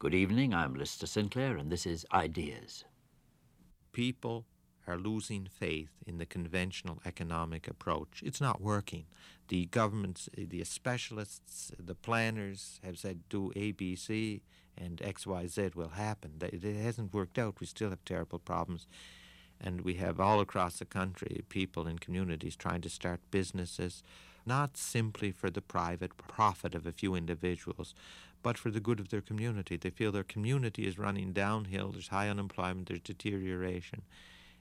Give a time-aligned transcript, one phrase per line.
[0.00, 2.84] Good evening, I'm Lister Sinclair, and this is Ideas.
[3.90, 4.46] People
[4.86, 8.22] are losing faith in the conventional economic approach.
[8.24, 9.06] It's not working.
[9.48, 14.42] The governments, the specialists, the planners have said do A, B, C,
[14.76, 16.34] and X, Y, Z will happen.
[16.42, 17.58] It hasn't worked out.
[17.58, 18.86] We still have terrible problems.
[19.60, 24.04] And we have all across the country people in communities trying to start businesses,
[24.48, 27.94] not simply for the private profit of a few individuals,
[28.42, 29.76] but for the good of their community.
[29.76, 34.02] They feel their community is running downhill, there's high unemployment, there's deterioration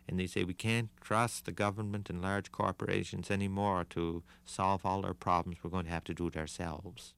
[0.08, 5.06] and they say we can't trust the government and large corporations anymore to solve all
[5.06, 5.58] our problems.
[5.62, 7.14] We're going to have to do it ourselves.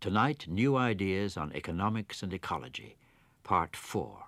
[0.00, 2.96] Tonight, new ideas on economics and ecology,
[3.44, 4.24] part four.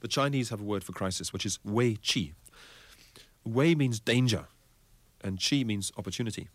[0.00, 2.32] The Chinese have a word for crisis, which is wei qi.
[3.44, 4.46] Wei means danger,
[5.22, 6.48] and qi means opportunity.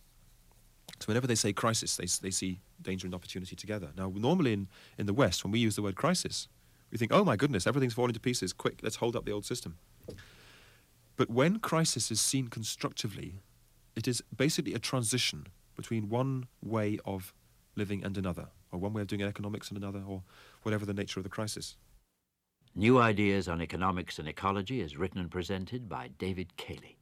[1.02, 3.90] So whenever they say crisis, they, they see danger and opportunity together.
[3.98, 4.68] Now, normally in,
[5.00, 6.48] in the West, when we use the word crisis,
[6.92, 8.54] we think, oh my goodness, everything's falling to pieces.
[8.54, 9.78] Quick, let's hold up the old system.
[11.16, 13.42] But when crisis is seen constructively,
[13.96, 17.34] it is basically a transition between one way of
[17.76, 20.22] living and another, or one way of doing economics and another, or
[20.62, 21.78] whatever the nature of the crisis.
[22.76, 26.98] New Ideas on Economics and Ecology is written and presented by David Cayley.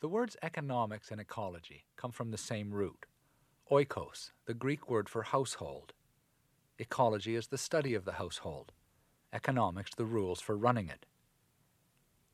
[0.00, 3.06] The words economics and ecology come from the same root.
[3.70, 5.92] Oikos, the Greek word for household.
[6.80, 8.72] Ecology is the study of the household.
[9.32, 11.06] Economics, the rules for running it.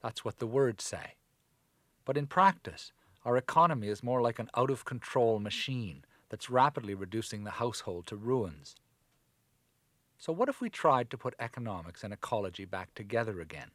[0.02, 1.16] That's what the words say.
[2.06, 2.90] But in practice,
[3.22, 8.06] our economy is more like an out of control machine that's rapidly reducing the household
[8.06, 8.74] to ruins.
[10.16, 13.72] So, what if we tried to put economics and ecology back together again?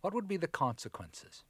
[0.00, 1.44] What would be the consequences?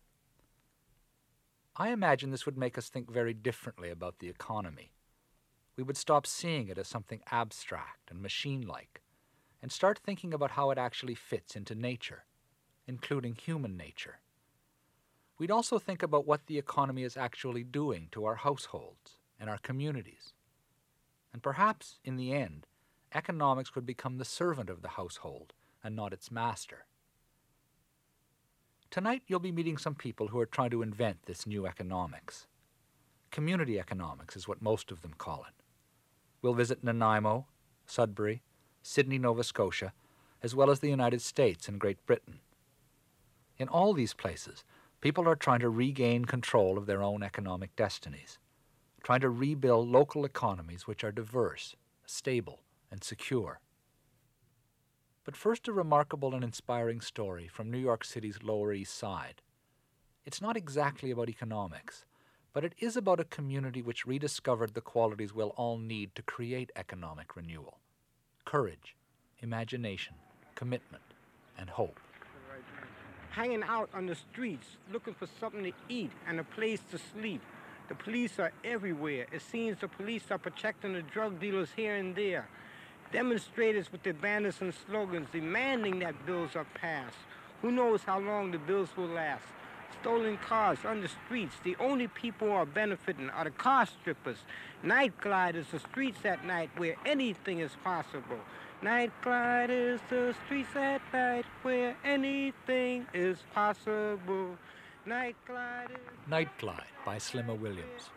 [1.77, 4.91] I imagine this would make us think very differently about the economy.
[5.77, 9.03] We would stop seeing it as something abstract and machine like,
[9.63, 12.25] and start thinking about how it actually fits into nature
[12.87, 14.21] including human nature.
[15.39, 19.59] We'd also think about what the economy is actually doing to our households and our
[19.59, 20.33] communities.
[21.33, 22.67] And perhaps, in the end,
[23.15, 25.53] economics would become the servant of the household
[25.85, 26.87] and not its master.
[28.91, 32.47] Tonight, you'll be meeting some people who are trying to invent this new economics.
[33.31, 35.63] Community economics is what most of them call it.
[36.47, 37.47] We'll visit Nanaimo,
[37.87, 38.41] Sudbury,
[38.81, 39.93] Sydney, Nova Scotia,
[40.45, 42.39] as well as the United States and Great Britain.
[43.59, 44.63] In all these places,
[45.01, 48.39] people are trying to regain control of their own economic destinies,
[49.03, 51.75] trying to rebuild local economies which are diverse,
[52.07, 52.61] stable,
[52.93, 53.59] and secure.
[55.25, 59.43] But first, a remarkable and inspiring story from New York City's Lower East Side.
[60.25, 62.05] It's not exactly about economics,
[62.57, 66.73] but it is about a community which rediscovered the qualities we'll all need to create
[66.75, 67.77] economic renewal
[68.47, 68.97] courage,
[69.41, 70.15] imagination,
[70.55, 71.03] commitment,
[71.59, 72.01] and hope
[73.29, 77.43] hanging out on the streets looking for something to eat and a place to sleep.
[77.91, 79.27] The police are everywhere.
[79.31, 82.49] It seems the police are protecting the drug dealers here and there.
[83.13, 87.19] Demonstrators with their banners and slogans demanding that bills are passed.
[87.61, 89.45] Who knows how long the bills will last?
[90.01, 91.55] Stolen cars on the streets.
[91.65, 94.39] The only people who are benefiting are the car strippers,
[94.83, 98.39] night gliders, the streets at night where anything is possible.
[98.83, 104.57] Night glide is the streets at night where anything is possible.
[105.07, 108.11] Night glide is Night Glide by Slimma Williams.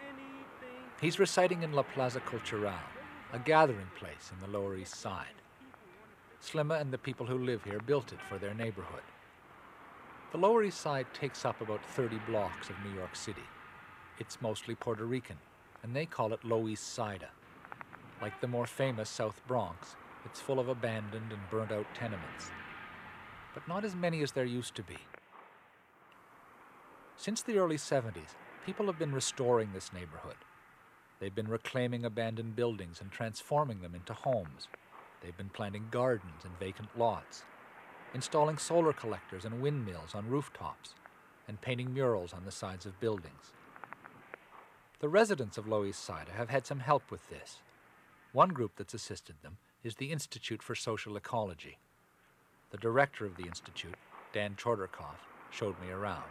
[1.00, 2.73] He's reciting in La Plaza Cultural,
[3.31, 5.38] a gathering place in the Lower East Side.
[6.41, 9.03] Slimma and the people who live here built it for their neighborhood.
[10.31, 13.41] The Lower East Side takes up about 30 blocks of New York City.
[14.19, 15.38] It's mostly Puerto Rican,
[15.81, 17.29] and they call it Loisaida.
[18.22, 19.95] Like the more famous South Bronx,
[20.25, 22.51] it's full of abandoned and burnt out tenements,
[23.56, 24.97] but not as many as there used to be.
[27.18, 28.35] Since the early 70s,
[28.68, 30.38] people have been restoring this neighborhood.
[31.19, 34.68] They've been reclaiming abandoned buildings and transforming them into homes.
[35.21, 37.45] They've been planting gardens and vacant lots,
[38.13, 40.94] installing solar collectors and windmills on rooftops,
[41.47, 43.53] and painting murals on the sides of buildings.
[45.00, 47.59] The residents of Loisaida have had some help with this.
[48.33, 51.77] One group that's assisted them is the Institute for Social Ecology.
[52.71, 53.95] The director of the institute,
[54.33, 56.23] Dan Chodorkoff, showed me around.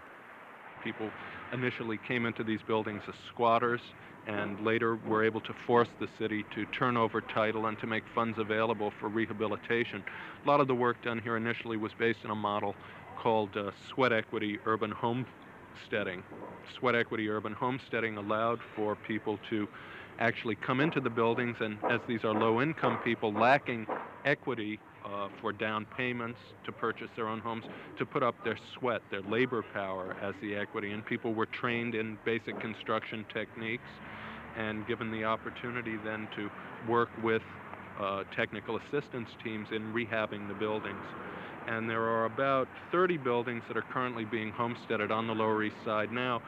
[0.83, 1.11] People
[1.53, 3.81] initially came into these buildings as squatters
[4.27, 8.05] and later were able to force the city to turn over title and to make
[8.15, 10.05] funds available for rehabilitation.
[10.45, 12.75] A lot of the work done here initially was based on a model
[13.19, 16.23] called uh, sweat equity urban homesteading.
[16.79, 19.67] Sweat equity urban homesteading allowed for people to
[20.19, 23.87] actually come into the buildings and as these are low income people lacking
[24.25, 24.79] equity
[25.13, 27.65] uh, for down payments to purchase their own homes,
[27.99, 30.93] to put up their sweat, their labor power as the equity.
[30.93, 33.89] And people were trained in basic construction techniques
[34.57, 36.51] and given the opportunity then to
[36.89, 37.43] work with
[38.01, 41.05] uh, technical assistance teams in rehabbing the buildings.
[41.67, 45.77] And there are about 30 buildings that are currently being homesteaded on the Lower East
[45.85, 46.41] Side now.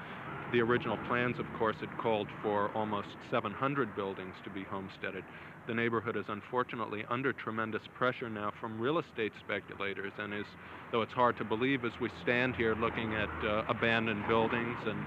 [0.53, 5.23] The original plans, of course, had called for almost 700 buildings to be homesteaded.
[5.71, 10.45] The neighborhood is unfortunately under tremendous pressure now from real estate speculators and is,
[10.91, 14.99] though it's hard to believe as we stand here looking at uh, abandoned buildings and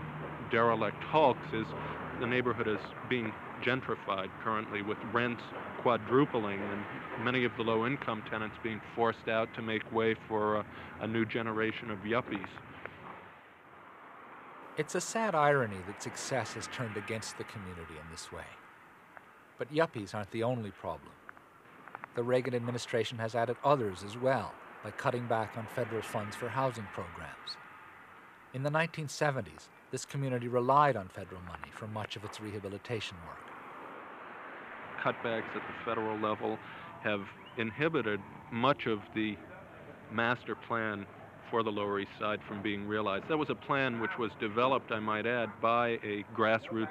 [0.52, 1.66] derelict hulks, is
[2.22, 2.80] the neighborhood is
[3.10, 5.44] being gentrified currently with rents
[5.82, 10.56] quadrupling and many of the low income tenants being forced out to make way for
[10.56, 10.66] a,
[11.02, 12.48] a new generation of yuppies.
[14.78, 18.46] It's a sad irony that success has turned against the community in this way.
[19.58, 21.14] But yuppies aren't the only problem.
[22.16, 24.54] The Reagan administration has added others as well
[24.84, 27.58] by cutting back on federal funds for housing programs.
[28.54, 33.54] In the 1970s, this community relied on federal money for much of its rehabilitation work.
[35.02, 36.60] Cutbacks at the federal level
[37.04, 37.22] have
[37.58, 38.20] inhibited
[38.52, 39.36] much of the
[40.12, 41.06] master plan
[41.50, 43.28] for the Lower East Side from being realized.
[43.28, 46.88] That was a plan which was developed, I might add, by a grassroots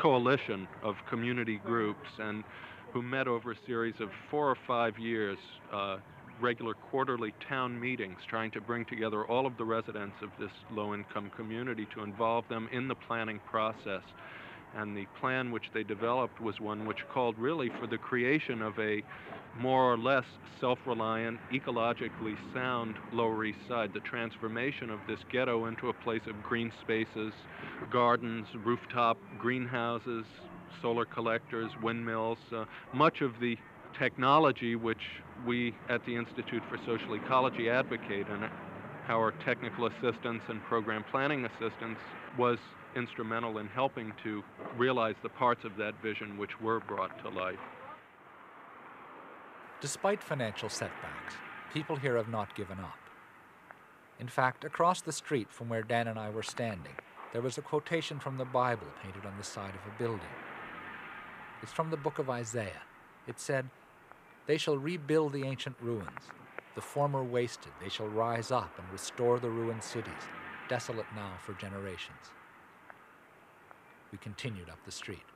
[0.00, 2.44] coalition of community groups and
[2.92, 5.38] who met over a series of four or five years,
[5.72, 5.96] uh,
[6.40, 11.30] regular quarterly town meetings, trying to bring together all of the residents of this low-income
[11.36, 14.02] community to involve them in the planning process.
[14.74, 18.78] And the plan which they developed was one which called really for the creation of
[18.78, 19.02] a
[19.58, 20.24] more or less
[20.60, 26.40] self-reliant, ecologically sound Lower East Side, the transformation of this ghetto into a place of
[26.42, 27.32] green spaces,
[27.90, 30.24] gardens, rooftop greenhouses,
[30.80, 32.64] solar collectors, windmills, uh,
[32.94, 33.56] much of the
[33.98, 35.02] technology which
[35.46, 38.48] we at the Institute for Social Ecology advocate and
[39.08, 41.98] our technical assistance and program planning assistance
[42.38, 42.58] was
[42.94, 44.42] instrumental in helping to
[44.76, 47.58] realize the parts of that vision which were brought to life.
[49.82, 51.34] Despite financial setbacks,
[51.74, 53.00] people here have not given up.
[54.20, 56.92] In fact, across the street from where Dan and I were standing,
[57.32, 60.20] there was a quotation from the Bible painted on the side of a building.
[61.62, 62.82] It's from the book of Isaiah.
[63.26, 63.68] It said,
[64.46, 66.30] They shall rebuild the ancient ruins.
[66.76, 70.28] The former wasted, they shall rise up and restore the ruined cities,
[70.68, 72.30] desolate now for generations.
[74.12, 75.31] We continued up the street.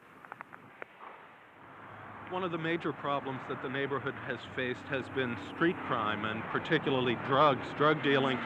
[2.30, 6.42] One of the major problems that the neighborhood has faced has been street crime and
[6.50, 8.36] particularly drugs, drug dealing.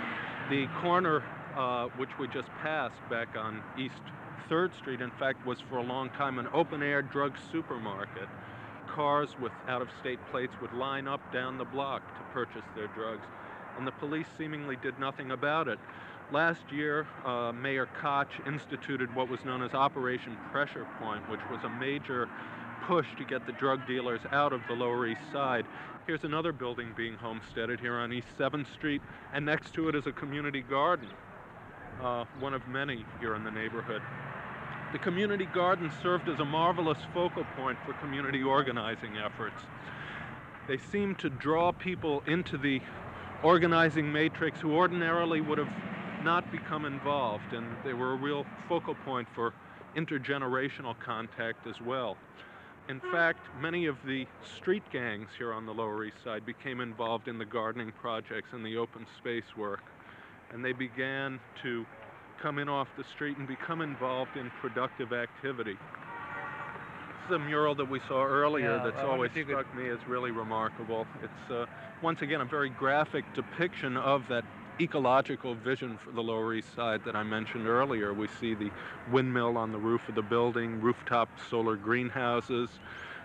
[0.50, 1.22] The corner,
[1.56, 4.02] uh, which we just passed back on East
[4.50, 8.28] 3rd Street, in fact, was for a long time an open air drug supermarket.
[8.86, 12.88] Cars with out of state plates would line up down the block to purchase their
[12.88, 13.26] drugs,
[13.78, 15.78] and the police seemingly did nothing about it.
[16.32, 21.60] Last year, uh, Mayor Koch instituted what was known as Operation Pressure Point, which was
[21.64, 22.28] a major
[22.90, 25.64] push to get the drug dealers out of the Lower East Side.
[26.08, 29.00] Here's another building being homesteaded here on East 7th Street,
[29.32, 31.08] and next to it is a community garden,
[32.02, 34.02] uh, one of many here in the neighborhood.
[34.90, 39.62] The community garden served as a marvelous focal point for community organizing efforts.
[40.66, 42.80] They seemed to draw people into the
[43.44, 45.72] organizing matrix who ordinarily would have
[46.24, 49.54] not become involved, and they were a real focal point for
[49.94, 52.16] intergenerational contact as well.
[52.90, 54.26] In fact, many of the
[54.58, 58.66] street gangs here on the Lower East Side became involved in the gardening projects and
[58.66, 59.84] the open space work.
[60.52, 61.86] And they began to
[62.42, 65.74] come in off the street and become involved in productive activity.
[65.74, 69.88] This is a mural that we saw earlier Yeah, that's always you could- struck me
[69.88, 71.06] as really remarkable.
[71.22, 71.66] It's, uh,
[72.02, 74.44] once again, a very graphic depiction of that
[74.80, 78.14] ecological vision for the Lower East Side that I mentioned earlier.
[78.14, 78.70] We see the
[79.12, 82.70] windmill on the roof of the building, rooftop solar greenhouses,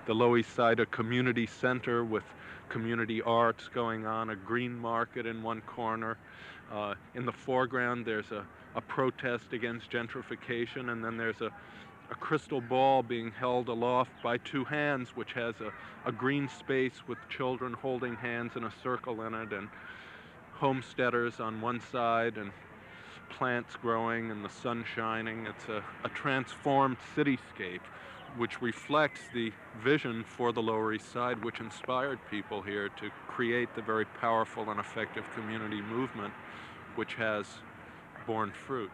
[0.06, 2.24] the Lower East Side a community center with
[2.68, 6.18] community arts going on, a green market in one corner.
[6.70, 8.46] Uh, in the foreground, there's a,
[8.76, 11.52] a protest against gentrification, and then there's a,
[12.12, 15.72] a crystal ball being held aloft by two hands, which has a,
[16.06, 19.70] a green space with children holding hands in a circle in it, and
[20.60, 22.52] homesteaders on one side and
[23.30, 25.48] plants growing and the sun shining.
[25.48, 27.82] It's a, a transformed cityscape
[28.38, 33.74] which reflects the vision for the Lower East Side, which inspired people here to create
[33.76, 36.34] the very powerful and effective community movement
[36.96, 37.46] which has
[38.26, 38.92] borne fruit.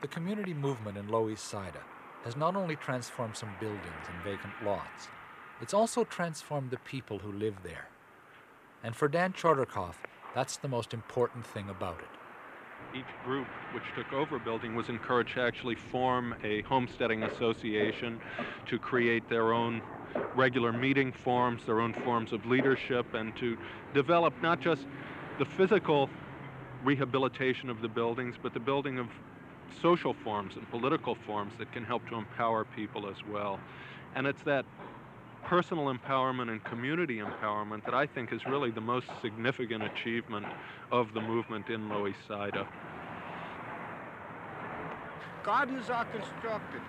[0.00, 1.82] The community movement in Loisaida
[2.24, 3.82] has not only transformed some buildings
[4.12, 5.08] and vacant lots,
[5.60, 7.88] it's also transformed the people who live there.
[8.82, 9.96] And for Dan Chodorkoff,
[10.34, 12.18] that's the most important thing about it
[12.94, 18.20] each group which took over building was encouraged to actually form a homesteading association
[18.66, 19.82] to create their own
[20.34, 23.58] regular meeting forms, their own forms of leadership, and to
[23.94, 24.86] develop not just
[25.38, 26.08] the physical
[26.84, 29.08] rehabilitation of the buildings, but the building of
[29.82, 33.60] social forms and political forms that can help to empower people as well.
[34.14, 34.64] And it's that
[35.48, 40.44] personal empowerment and community empowerment that I think is really the most significant achievement
[40.92, 42.12] of the movement in Lower.
[45.42, 46.82] Gardens are constructed,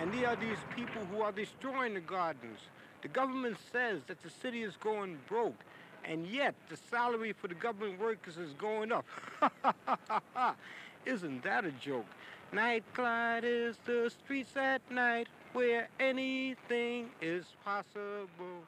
[0.00, 2.58] and there are these people who are destroying the gardens.
[3.02, 5.62] The government says that the city is going broke,
[6.02, 9.04] and yet the salary for the government workers is going up.
[11.04, 12.06] Isn't that a joke?
[12.50, 18.60] Night Clyde is the streets at night where anything is possible.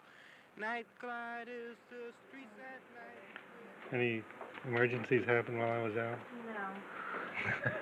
[0.58, 3.92] Night Clyde is the streets at night.
[3.92, 4.22] Any
[4.66, 6.18] emergencies happen while I was out?
[6.46, 7.72] No.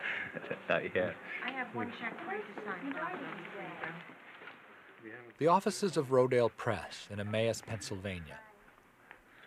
[0.69, 1.15] Not yet.
[1.47, 2.95] I have one check for you to sign.
[5.39, 8.41] The offices of Rodale Press in Emmaus, Pennsylvania.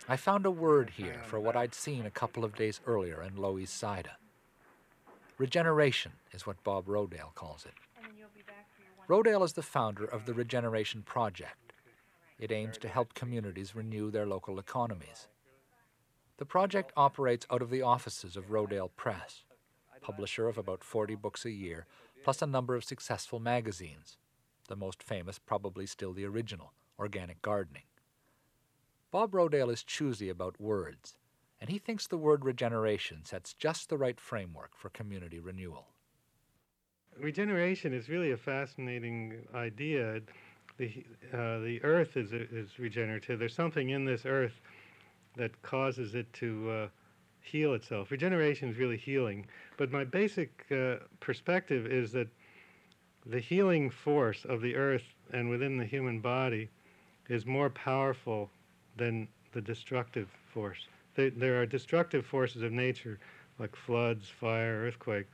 [0.08, 3.36] I found a word here for what I'd seen a couple of days earlier in
[3.36, 4.10] Lower East Side.
[5.38, 7.74] Regeneration is what Bob Rodale calls it.
[9.10, 11.74] Rodale is the founder of the Regeneration Project.
[12.38, 15.28] It aims to help communities renew their local economies.
[16.38, 19.46] The project operates out of the offices of Rodale Press,
[20.00, 21.88] publisher of about 40 books a year,
[22.24, 24.16] plus a number of successful magazines,
[24.68, 27.90] the most famous probably still the original, Organic Gardening.
[29.10, 31.16] Bob Rodale is choosy about words,
[31.60, 35.88] and he thinks the word regeneration sets just the right framework for community renewal
[37.20, 40.22] regeneration is really a fascinating idea.
[40.78, 43.40] The, uh, the earth is, is regenerative.
[43.40, 44.60] There's something in this earth
[45.36, 46.88] that causes it to uh,
[47.42, 48.12] heal itself.
[48.12, 49.46] Regeneration is really healing.
[49.78, 52.28] But my basic uh, perspective is that
[53.26, 56.70] the healing force of the earth and within the human body
[57.28, 58.50] is more powerful
[58.98, 60.88] than the destructive force.
[61.16, 63.20] They, there are destructive forces of nature
[63.60, 65.28] like floods, fire, earthquake.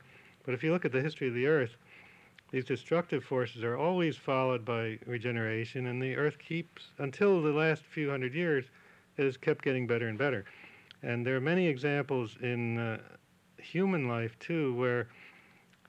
[0.46, 1.76] But if you look at the history of the Earth,
[2.52, 7.82] these destructive forces are always followed by regeneration, and the Earth keeps, until the last
[7.82, 8.64] few hundred years,
[9.16, 10.44] it has kept getting better and better.
[11.02, 12.98] And there are many examples in uh,
[13.58, 15.08] human life, too, where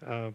[0.05, 0.31] uh,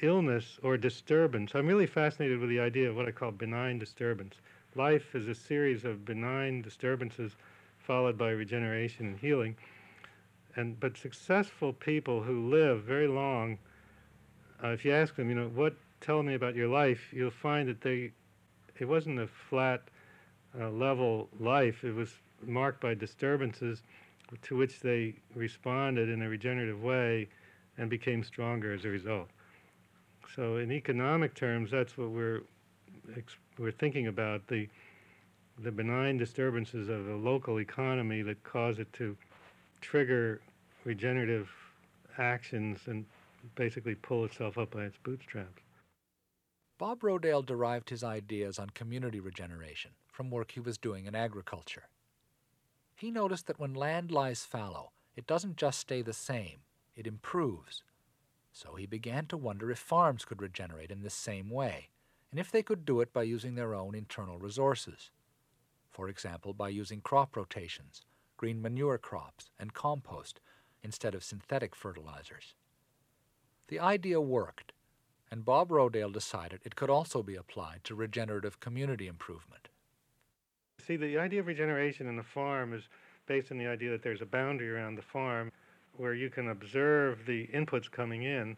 [0.00, 4.36] illness or disturbance, I'm really fascinated with the idea of what I call benign disturbance.
[4.76, 7.36] Life is a series of benign disturbances
[7.78, 9.56] followed by regeneration and healing
[10.56, 13.58] and but successful people who live very long,
[14.62, 17.68] uh, if you ask them, you know, what tell me about your life, you'll find
[17.68, 18.10] that they,
[18.78, 19.82] it wasn't a flat,
[20.60, 21.84] uh, level life.
[21.84, 22.12] It was
[22.44, 23.82] marked by disturbances,
[24.42, 27.28] to which they responded in a regenerative way,
[27.78, 29.28] and became stronger as a result.
[30.34, 32.42] So, in economic terms, that's what we're
[33.58, 34.68] we're thinking about the
[35.58, 39.16] the benign disturbances of a local economy that cause it to
[39.82, 40.40] trigger
[40.84, 41.50] regenerative
[42.16, 43.04] actions and
[43.56, 45.62] basically pull itself up by its bootstraps.
[46.78, 51.84] Bob Rodale derived his ideas on community regeneration from work he was doing in agriculture.
[52.94, 56.60] He noticed that when land lies fallow, it doesn't just stay the same,
[56.96, 57.82] it improves.
[58.52, 61.88] So he began to wonder if farms could regenerate in this same way,
[62.30, 65.10] and if they could do it by using their own internal resources.
[65.90, 68.02] For example, by using crop rotations
[68.42, 70.40] green manure crops, and compost
[70.82, 72.56] instead of synthetic fertilizers.
[73.68, 74.72] The idea worked,
[75.30, 79.68] and Bob Rodale decided it could also be applied to regenerative community improvement.
[80.84, 82.82] See, the idea of regeneration in the farm is
[83.26, 85.52] based on the idea that there's a boundary around the farm
[85.96, 88.56] where you can observe the inputs coming in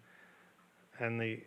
[0.98, 1.42] and the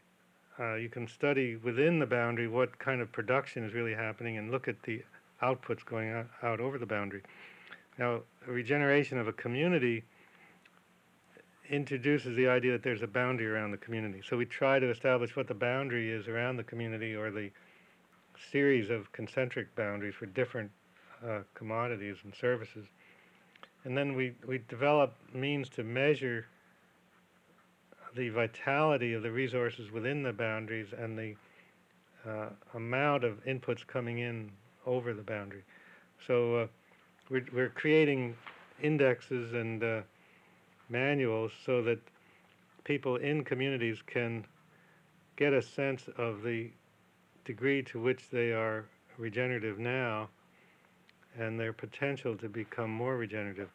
[0.59, 4.51] uh, you can study within the boundary what kind of production is really happening and
[4.51, 5.03] look at the
[5.41, 7.23] outputs going out, out over the boundary.
[7.97, 10.03] Now, regeneration of a community
[11.69, 14.21] introduces the idea that there's a boundary around the community.
[14.27, 17.49] So we try to establish what the boundary is around the community or the
[18.51, 20.71] series of concentric boundaries for different
[21.25, 22.85] uh, commodities and services.
[23.83, 26.47] And then we, we develop means to measure
[28.15, 31.35] the vitality of the resources within the boundaries and the
[32.27, 34.51] uh, amount of inputs coming in
[34.85, 35.63] over the boundary.
[36.25, 36.67] So uh,
[37.29, 38.35] we're, we're creating
[38.81, 40.01] indexes and uh,
[40.89, 41.99] manuals so that
[42.83, 44.45] people in communities can
[45.35, 46.71] get a sense of the
[47.45, 48.85] degree to which they are
[49.17, 50.29] regenerative now
[51.37, 53.69] and their potential to become more regenerative.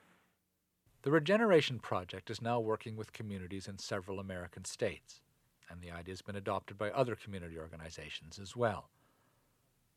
[1.02, 5.20] The Regeneration Project is now working with communities in several American states,
[5.68, 8.88] and the idea has been adopted by other community organizations as well.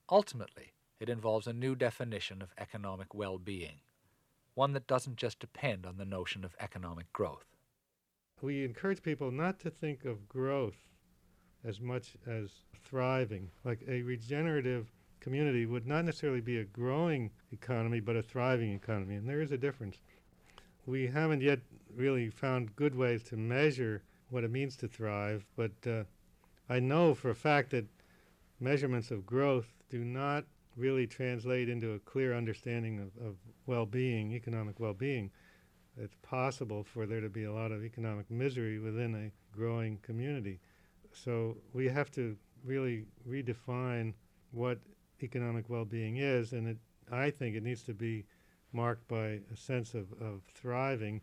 [0.10, 3.82] Ultimately, it involves a new definition of economic well being,
[4.54, 7.46] one that doesn't just depend on the notion of economic growth.
[8.42, 10.78] We encourage people not to think of growth
[11.64, 12.52] as much as
[12.84, 13.50] thriving.
[13.64, 19.16] Like a regenerative community would not necessarily be a growing economy, but a thriving economy,
[19.16, 19.98] and there is a difference.
[20.86, 21.60] We haven't yet
[21.96, 26.04] really found good ways to measure what it means to thrive, but uh,
[26.70, 27.86] I know for a fact that
[28.60, 34.34] measurements of growth do not really translate into a clear understanding of, of well being,
[34.34, 35.32] economic well being.
[35.98, 40.60] It's possible for there to be a lot of economic misery within a growing community.
[41.14, 44.14] So we have to really redefine
[44.52, 44.80] what
[45.24, 46.78] economic well being is, and it,
[47.12, 48.26] I think it needs to be
[48.74, 51.22] marked by a sense of, of thriving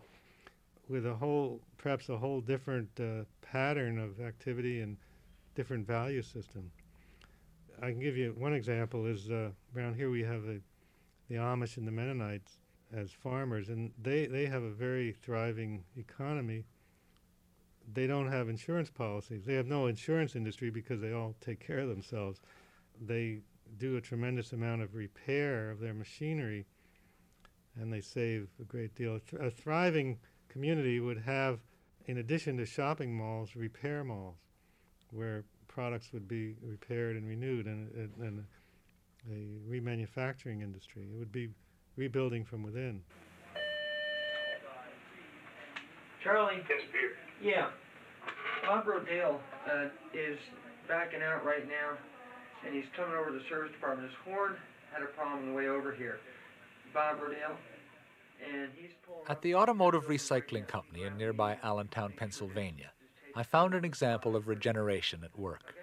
[0.88, 4.96] with a whole, perhaps a whole different uh, pattern of activity and
[5.54, 6.70] different value system.
[7.80, 10.60] I can give you one example is uh, around here we have a,
[11.28, 12.58] the Amish and the Mennonites
[12.92, 16.64] as farmers, and they, they have a very thriving economy.
[17.92, 19.44] They don't have insurance policies.
[19.44, 22.40] They have no insurance industry because they all take care of themselves.
[23.00, 23.40] They
[23.78, 26.66] do a tremendous amount of repair of their machinery,
[27.80, 29.18] and they save a great deal.
[29.40, 31.60] A thriving community would have,
[32.06, 34.36] in addition to shopping malls, repair malls,
[35.10, 38.44] where products would be repaired and renewed, and, and, and
[39.30, 41.02] a remanufacturing industry.
[41.12, 41.50] It would be
[41.96, 43.02] rebuilding from within.
[46.22, 46.62] Charlie?
[47.42, 47.70] Yeah.
[48.66, 50.38] Bob Rodale uh, is
[50.86, 51.98] backing out right now,
[52.64, 54.08] and he's coming over to the service department.
[54.08, 54.54] His horn
[54.92, 56.20] had a problem on the way over here.
[56.94, 57.56] Bob Rodale,
[58.48, 58.90] and he's.
[59.28, 62.90] At the Automotive Recycling Company in nearby Allentown, Pennsylvania,
[63.34, 65.74] I found an example of regeneration at work.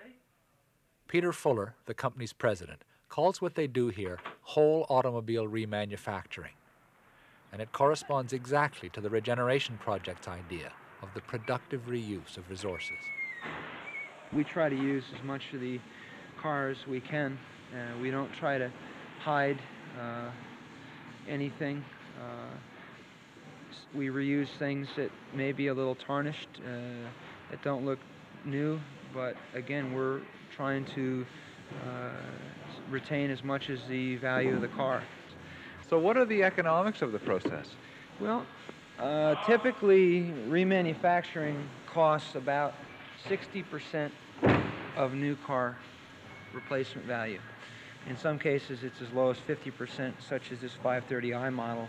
[1.08, 6.56] Peter Fuller, the company's president, calls what they do here whole automobile remanufacturing.
[7.52, 12.98] And it corresponds exactly to the Regeneration Project's idea of the productive reuse of resources.
[14.32, 15.80] We try to use as much of the
[16.40, 17.40] car as we can.
[17.74, 18.72] Uh, we don't try to
[19.20, 19.60] hide
[20.00, 20.30] uh,
[21.28, 21.84] anything.
[22.20, 22.56] Uh,
[23.96, 27.10] we reuse things that may be a little tarnished, uh,
[27.50, 28.00] that don't look
[28.46, 28.80] new,
[29.14, 30.22] but again, we're
[30.56, 31.26] trying to
[31.86, 32.10] uh,
[32.90, 35.04] retain as much as the value of the car.
[35.90, 37.70] So, what are the economics of the process?
[38.20, 38.46] Well,
[39.00, 42.74] uh, typically remanufacturing costs about
[43.28, 44.12] 60%
[44.96, 45.78] of new car
[46.54, 47.40] replacement value.
[48.08, 51.88] In some cases, it's as low as 50%, such as this 530i model.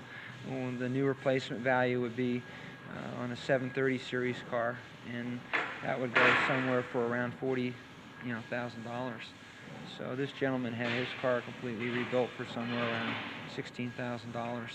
[0.48, 2.42] Well, the new replacement value would be
[2.90, 4.78] uh, on a 730 series car,
[5.14, 5.40] and
[5.82, 7.74] that would go somewhere for around 40,
[8.26, 9.22] you know, thousand dollars.
[9.98, 13.14] So this gentleman had his car completely rebuilt for somewhere around
[13.54, 14.70] sixteen thousand dollars.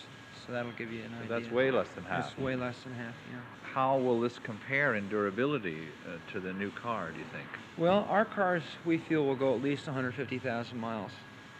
[0.46, 1.40] So that'll give you an So idea.
[1.40, 2.32] that's way less than half.
[2.32, 3.40] It's way less than half, yeah.
[3.64, 7.48] How will this compare in durability uh, to the new car, do you think?
[7.78, 11.12] Well, our cars, we feel, will go at least 150,000 miles.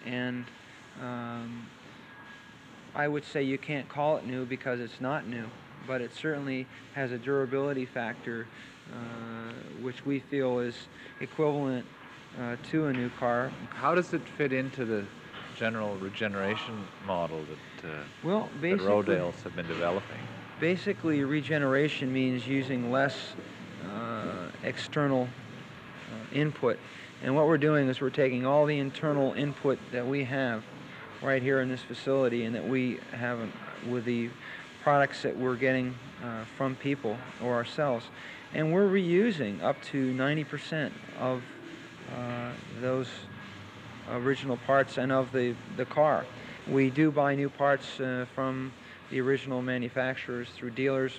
[0.06, 0.46] And
[1.02, 1.68] um,
[2.94, 5.46] I would say you can't call it new because it's not new,
[5.88, 8.48] but it certainly has a durability factor
[8.92, 10.76] uh, which we feel is
[11.20, 11.86] equivalent
[12.40, 13.52] uh, to a new car.
[13.70, 15.06] How does it fit into the
[15.56, 17.42] general regeneration model
[17.82, 20.20] that, uh, Well, that Rodales have been developing?
[20.60, 23.34] basically regeneration means using less
[23.94, 26.80] uh, external uh, input.
[27.24, 30.64] And what we're doing is we're taking all the internal input that we have
[31.22, 33.40] right here in this facility and that we have
[33.90, 34.30] with the
[34.86, 38.06] products that we're getting uh, from people or ourselves.
[38.54, 41.42] And we're reusing up to 90% of
[42.16, 43.08] uh, those
[44.12, 46.24] original parts and of the, the car.
[46.70, 48.72] We do buy new parts uh, from
[49.10, 51.14] the original manufacturers through dealers,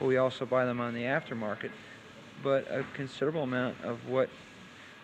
[0.00, 1.70] but we also buy them on the aftermarket.
[2.42, 4.30] But a considerable amount of what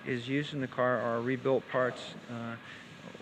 [0.08, 2.02] is used in the car are rebuilt parts
[2.32, 2.56] uh,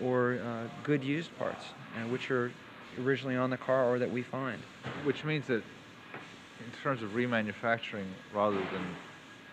[0.03, 2.51] or uh, good used parts, uh, which are
[2.99, 4.59] originally on the car or that we find.
[5.03, 5.63] Which means that
[6.59, 8.85] in terms of remanufacturing rather than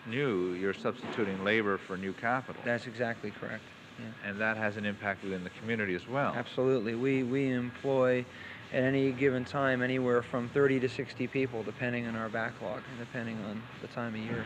[0.07, 2.61] new, you're substituting labor for new capital.
[2.65, 3.63] That's exactly correct.
[3.97, 4.29] Yeah.
[4.29, 6.33] and that has an impact within the community as well.
[6.35, 6.95] Absolutely.
[6.95, 8.25] We, we employ
[8.73, 12.99] at any given time anywhere from 30 to 60 people, depending on our backlog and
[12.99, 14.45] depending on the time of year.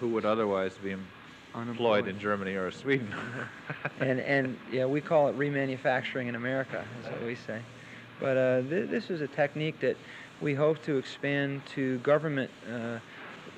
[0.00, 1.06] Who would otherwise be em-
[1.54, 3.12] employed in Germany or Sweden.
[4.00, 7.60] and and yeah, we call it remanufacturing in America, is what we say.
[8.20, 9.96] But uh, th- this is a technique that
[10.40, 12.98] we hope to expand to government uh,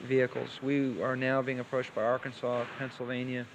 [0.04, 0.48] vehicles.
[0.62, 3.46] We are now being approached by Arkansas, Pennsylvania,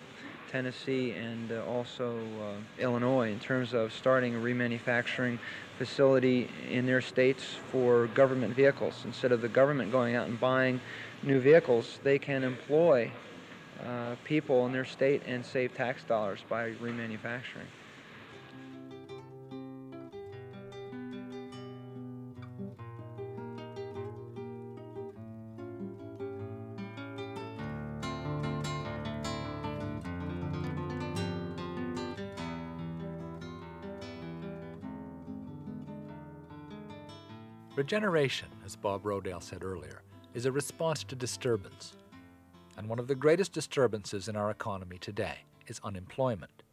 [0.51, 5.39] Tennessee, and uh, also uh, Illinois in terms of starting a remanufacturing
[5.77, 9.01] facility in their states for government vehicles.
[9.05, 10.79] Instead of the government going out and buying
[11.23, 13.11] new vehicles, they can employ
[13.83, 17.67] uh, people in their state and save tax dollars by remanufacturing.
[37.75, 40.01] Regeneration, as Bob Rodale said earlier,
[40.33, 41.97] is a response to disturbance.
[42.77, 46.63] And one of the greatest disturbances in our economy today is unemployment.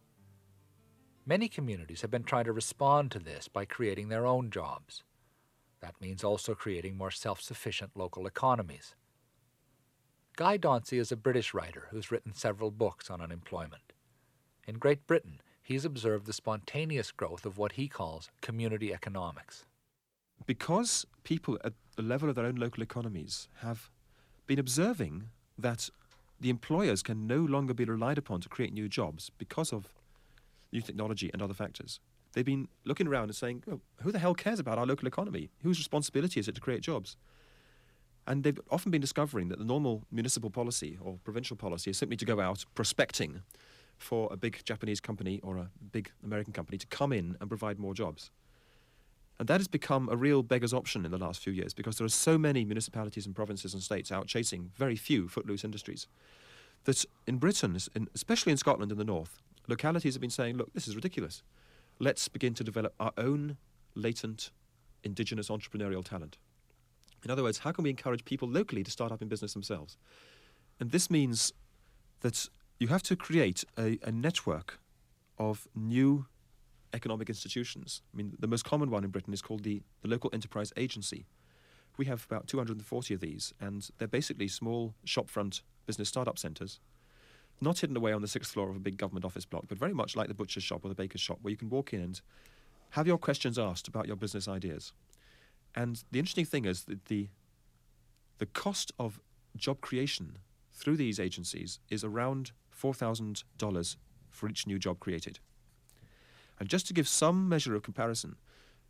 [1.26, 5.02] Many communities have been trying to respond to this by creating their own jobs.
[5.80, 8.94] That means also creating more self sufficient local economies.
[10.36, 13.92] Guy Dauncey is a British writer who's written several books on unemployment.
[14.68, 19.64] In Great Britain, he's observed the spontaneous growth of what he calls community economics
[20.46, 23.90] because people at the level of their own local economies have
[24.46, 25.28] been observing
[25.58, 25.90] that
[26.40, 29.94] the employers can no longer be relied upon to create new jobs because of
[30.72, 32.00] new technology and other factors.
[32.32, 35.50] They've been looking around and saying, oh, who the hell cares about our local economy?
[35.62, 37.16] Whose responsibility is it to create jobs?
[38.26, 42.16] And they've often been discovering that the normal municipal policy or provincial policy is simply
[42.16, 43.42] to go out prospecting
[43.98, 47.78] for a big Japanese company or a big American company to come in and provide
[47.78, 48.30] more jobs.
[49.42, 52.04] And that has become a real beggar's option in the last few years because there
[52.04, 56.06] are so many municipalities and provinces and states out chasing very few footloose industries
[56.84, 57.76] that in Britain,
[58.14, 61.42] especially in Scotland in the north, localities have been saying, look, this is ridiculous.
[61.98, 63.56] Let's begin to develop our own
[63.96, 64.52] latent
[65.02, 66.38] indigenous entrepreneurial talent.
[67.24, 69.96] In other words, how can we encourage people locally to start up in business themselves?
[70.78, 71.52] And this means
[72.20, 74.78] that you have to create a, a network
[75.36, 76.26] of new
[76.92, 78.02] economic institutions.
[78.12, 81.26] I mean, the most common one in Britain is called the, the Local Enterprise Agency.
[81.96, 86.80] We have about 240 of these, and they're basically small shopfront business startup centres,
[87.60, 89.92] not hidden away on the sixth floor of a big government office block, but very
[89.92, 92.20] much like the butcher's shop or the baker's shop, where you can walk in and
[92.90, 94.92] have your questions asked about your business ideas.
[95.74, 97.28] And the interesting thing is that the,
[98.38, 99.20] the cost of
[99.56, 100.38] job creation
[100.72, 103.96] through these agencies is around $4,000
[104.30, 105.38] for each new job created.
[106.58, 108.36] And just to give some measure of comparison,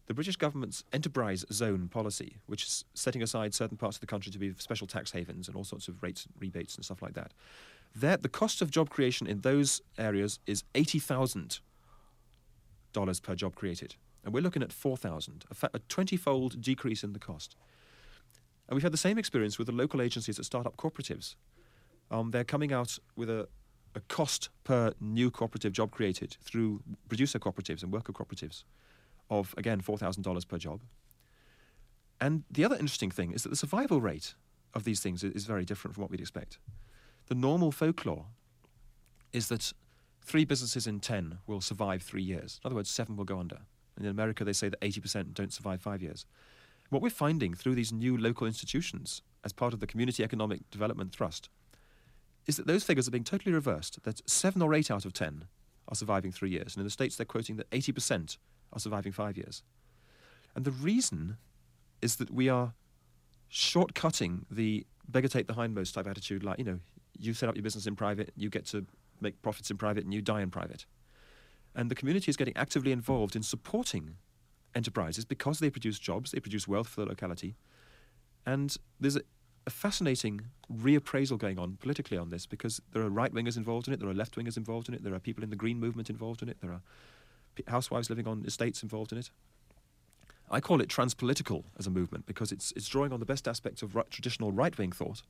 [0.07, 4.33] the British government's enterprise zone policy, which is setting aside certain parts of the country
[4.33, 7.15] to be special tax havens and all sorts of rates, and rebates, and stuff like
[7.15, 7.33] that,
[7.95, 11.61] that the cost of job creation in those areas is eighty thousand
[12.93, 13.95] dollars per job created,
[14.25, 17.57] and we're looking at four thousand, a, fa- a twenty-fold decrease in the cost.
[18.69, 21.37] And we've had the same experience with the local agencies that start up cooperatives.
[22.11, 23.49] Um, they're coming out with a,
[23.95, 28.65] a cost per new cooperative job created through producer cooperatives and worker cooperatives
[29.31, 30.81] of, again, $4,000 per job.
[32.21, 34.35] And the other interesting thing is that the survival rate
[34.75, 36.59] of these things is very different from what we'd expect.
[37.27, 38.27] The normal folklore
[39.33, 39.73] is that
[40.23, 42.61] three businesses in 10 will survive three years.
[42.63, 43.59] In other words, seven will go under.
[43.97, 46.27] And in America, they say that 80% don't survive five years.
[46.91, 51.13] What we're finding through these new local institutions as part of the Community Economic Development
[51.13, 51.49] Thrust
[52.47, 55.45] is that those figures are being totally reversed, that seven or eight out of ten
[55.89, 56.75] are surviving three years.
[56.75, 58.37] And in the States, they're quoting that 80%
[58.73, 59.63] are surviving five years.
[60.55, 61.37] And the reason
[62.01, 62.75] is that we are
[63.51, 66.81] shortcutting the beggar take the hindmost type attitude, like, you know,
[67.19, 68.87] you set up your business in private, you get to
[69.21, 70.87] make profits in private, and you die in private.
[71.75, 74.17] And the community is getting actively involved in supporting
[74.75, 77.57] enterprises because they produce jobs, they produce wealth for the locality.
[78.45, 79.23] And there's a,
[79.67, 83.95] a fascinating reappraisal going on politically on this because there are right wingers involved in
[83.95, 86.11] it, there are left wingers involved in it, there are people in the green movement
[86.11, 86.83] involved in it, there are
[87.69, 89.31] housewives living on estates involved in it.
[90.51, 93.83] I call it transpolitical as a movement because it's, it's drawing on the best aspects
[93.83, 95.23] of right, traditional right wing thought,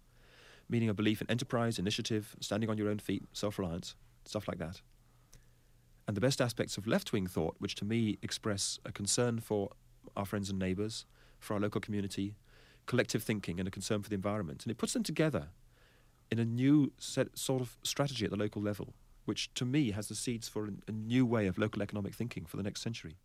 [0.68, 4.58] meaning a belief in enterprise, initiative, standing on your own feet, self reliance, stuff like
[4.58, 4.80] that.
[6.08, 9.70] And the best aspects of left wing thought, which to me express a concern for
[10.16, 11.04] our friends and neighbours,
[11.38, 12.34] for our local community,
[12.86, 14.64] collective thinking and a concern for the environment.
[14.64, 15.48] And it puts them together
[16.30, 20.08] in a new set, sort of strategy at the local level, which to me has
[20.08, 23.16] the seeds for a, a new way of local economic thinking for the next century.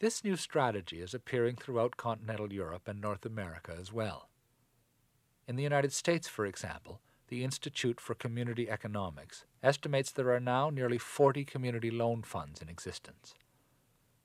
[0.00, 4.28] This new strategy is appearing throughout continental Europe and North America as well.
[5.46, 10.70] In the United States, for example, the Institute for Community Economics estimates there are now
[10.70, 13.34] nearly 40 community loan funds in existence.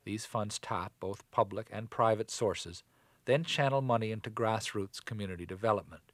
[0.03, 2.83] These funds tap both public and private sources,
[3.27, 6.13] then channel money into grassroots community development.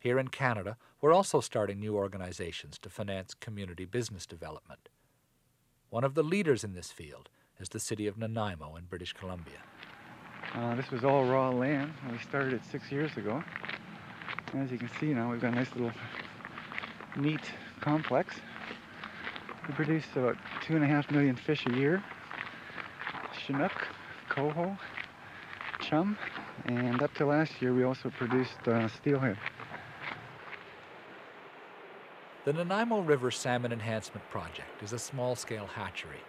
[0.00, 4.88] Here in Canada, we're also starting new organizations to finance community business development.
[5.88, 7.28] One of the leaders in this field
[7.60, 9.62] is the city of Nanaimo in British Columbia.
[10.54, 11.92] Uh, this was all raw land.
[12.10, 13.42] We started it six years ago.
[14.54, 15.92] As you can see now, we've got a nice little
[17.16, 18.34] neat complex.
[19.68, 22.02] We produce about two and a half million fish a year.
[23.46, 23.86] Chinook,
[24.28, 24.76] coho,
[25.88, 26.18] chum,
[26.64, 29.36] and up to last year we also produced uh, steelhead.
[32.44, 36.22] The Nanaimo River Salmon Enhancement Project is a small-scale hatchery.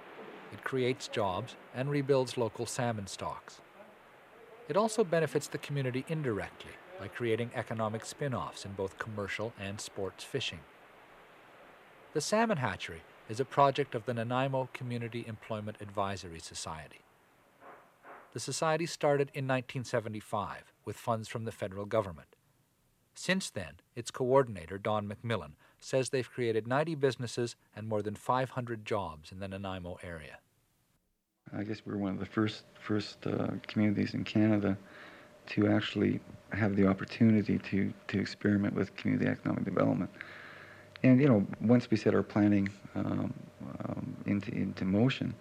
[0.54, 3.60] It creates jobs and rebuilds local salmon stocks.
[4.70, 10.24] It also benefits the community indirectly by creating economic spin-offs in both commercial and sports
[10.24, 10.60] fishing.
[12.14, 17.02] The Salmon Hatchery is a project of the Nanaimo Community Employment Advisory Society.
[18.38, 22.36] The society started in 1975 with funds from the federal government.
[23.16, 28.86] Since then, its coordinator, Don McMillan, says they've created 90 businesses and more than 500
[28.86, 30.38] jobs in the Nanaimo area.
[31.52, 34.78] I guess we were one of the first first uh, communities in Canada
[35.48, 36.20] to actually
[36.52, 40.12] have the opportunity to to experiment with community economic development.
[41.02, 43.34] And you know, once we set our planning um,
[43.84, 45.34] um, into into motion,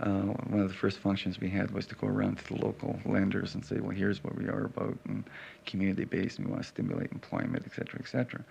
[0.00, 2.98] uh, one of the first functions we had was to go around to the local
[3.04, 5.24] lenders and say, well, here's what we are about, and
[5.66, 8.44] community-based, and we want to stimulate employment, et cetera, et cetera.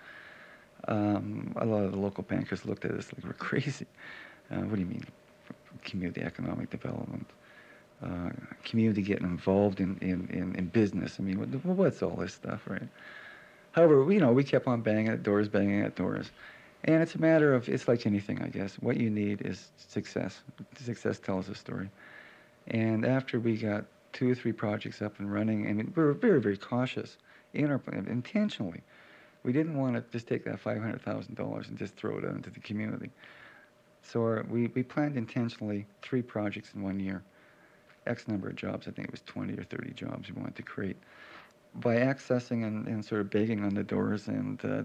[0.88, 3.86] Um, a lot of the local bankers looked at us like we're crazy.
[4.50, 5.04] Uh, what do you mean,
[5.84, 7.26] community economic development?
[8.02, 8.30] Uh,
[8.64, 11.18] community getting involved in, in, in, in, business.
[11.20, 12.88] I mean, what, what's all this stuff, right?
[13.72, 16.30] However, you know, we kept on banging at doors, banging at doors.
[16.84, 18.74] And it's a matter of, it's like anything, I guess.
[18.76, 20.40] What you need is success.
[20.82, 21.90] Success tells a story.
[22.68, 26.40] And after we got two or three projects up and running, and we were very,
[26.40, 27.18] very cautious
[27.54, 28.82] in our plan, intentionally.
[29.44, 32.60] We didn't want to just take that $500,000 and just throw it out into the
[32.60, 33.10] community.
[34.02, 37.22] So our, we, we planned intentionally three projects in one year.
[38.06, 40.62] X number of jobs, I think it was 20 or 30 jobs we wanted to
[40.62, 40.96] create.
[41.76, 44.82] By accessing and, and sort of begging on the doors and uh,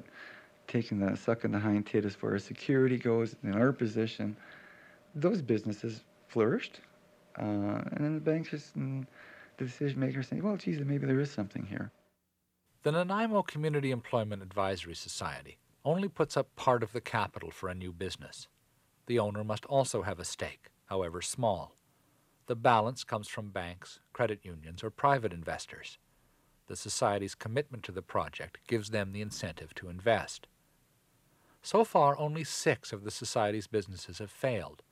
[0.67, 4.35] taking the suck in the hind tit as far as security goes in our position,
[5.15, 6.81] those businesses flourished.
[7.39, 9.07] Uh, and then the bankers and
[9.57, 11.91] the decision makers saying, well, geez, maybe there is something here.
[12.83, 17.75] The Nanaimo Community Employment Advisory Society only puts up part of the capital for a
[17.75, 18.47] new business.
[19.07, 21.75] The owner must also have a stake, however small.
[22.47, 25.97] The balance comes from banks, credit unions, or private investors.
[26.67, 30.47] The Society's commitment to the project gives them the incentive to invest.
[31.67, 34.83] So far, only six of the Society's businesses have failed,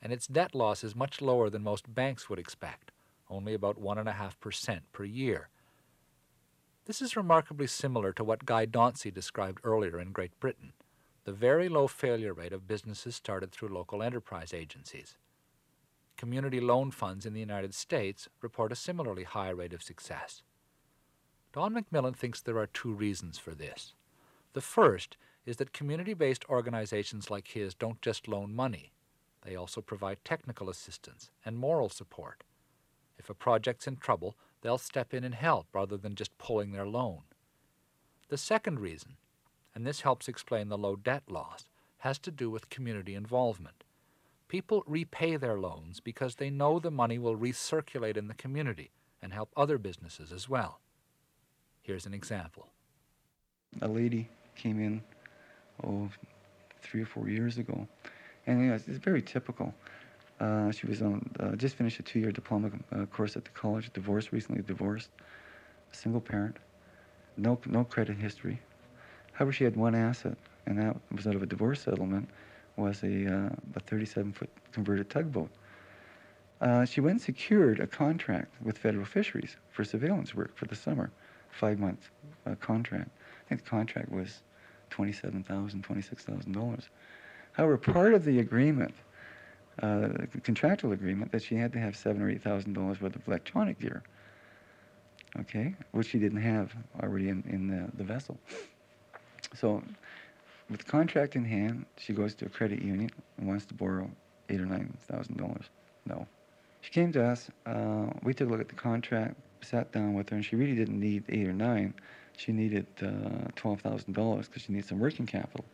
[0.00, 2.90] and its debt loss is much lower than most banks would expect,
[3.28, 5.50] only about 1.5% per year.
[6.86, 10.72] This is remarkably similar to what Guy Dauncey described earlier in Great Britain
[11.24, 15.18] the very low failure rate of businesses started through local enterprise agencies.
[16.16, 20.42] Community loan funds in the United States report a similarly high rate of success.
[21.52, 23.92] Don McMillan thinks there are two reasons for this.
[24.54, 28.92] The first is that community based organizations like his don't just loan money,
[29.44, 32.44] they also provide technical assistance and moral support.
[33.18, 36.86] If a project's in trouble, they'll step in and help rather than just pulling their
[36.86, 37.22] loan.
[38.28, 39.16] The second reason
[39.74, 41.66] and this helps explain the low debt loss,
[41.98, 43.84] has to do with community involvement.
[44.48, 48.90] People repay their loans because they know the money will recirculate in the community
[49.22, 50.80] and help other businesses as well.
[51.80, 52.68] Here's an example.
[53.80, 55.00] A lady came in,
[55.86, 56.08] oh,
[56.80, 57.86] three or four years ago,
[58.46, 59.74] and you know, it's, it's very typical.
[60.40, 63.92] Uh, she was on, uh, just finished a two-year diploma uh, course at the college,
[63.92, 65.10] divorced, recently divorced,
[65.92, 66.56] single parent,
[67.36, 68.60] no, no credit history,
[69.32, 72.28] However, she had one asset, and that was out of a divorce settlement,
[72.76, 75.50] was a, uh, a 37-foot converted tugboat.
[76.60, 80.76] Uh, she went and secured a contract with federal fisheries for surveillance work for the
[80.76, 81.10] summer,
[81.50, 82.10] five-month
[82.46, 83.10] uh, contract.
[83.46, 84.42] I think the contract was
[84.92, 86.88] $27,000, $26,000.
[87.52, 88.94] However, part of the agreement,
[89.82, 93.16] uh, the contractual agreement, that she had to have seven or eight thousand dollars worth
[93.16, 94.02] of electronic gear.
[95.40, 98.38] Okay, which she didn't have already in, in the, the vessel.
[99.54, 99.82] So,
[100.70, 104.10] with contract in hand, she goes to a credit union and wants to borrow
[104.48, 105.64] eight or nine thousand dollars.
[106.06, 106.26] No.
[106.82, 107.50] She came to us.
[107.64, 110.74] Uh, we took a look at the contract, sat down with her, and she really
[110.74, 111.94] didn't need eight or nine.
[112.36, 115.64] She needed uh, $12,000 because she needed some working capital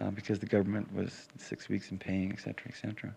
[0.00, 3.14] uh, because the government was six weeks in paying, et cetera, et cetera.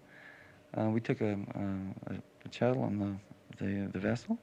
[0.78, 3.00] Uh, we took a, a, a chattel on
[3.58, 4.38] the, the, the vessel,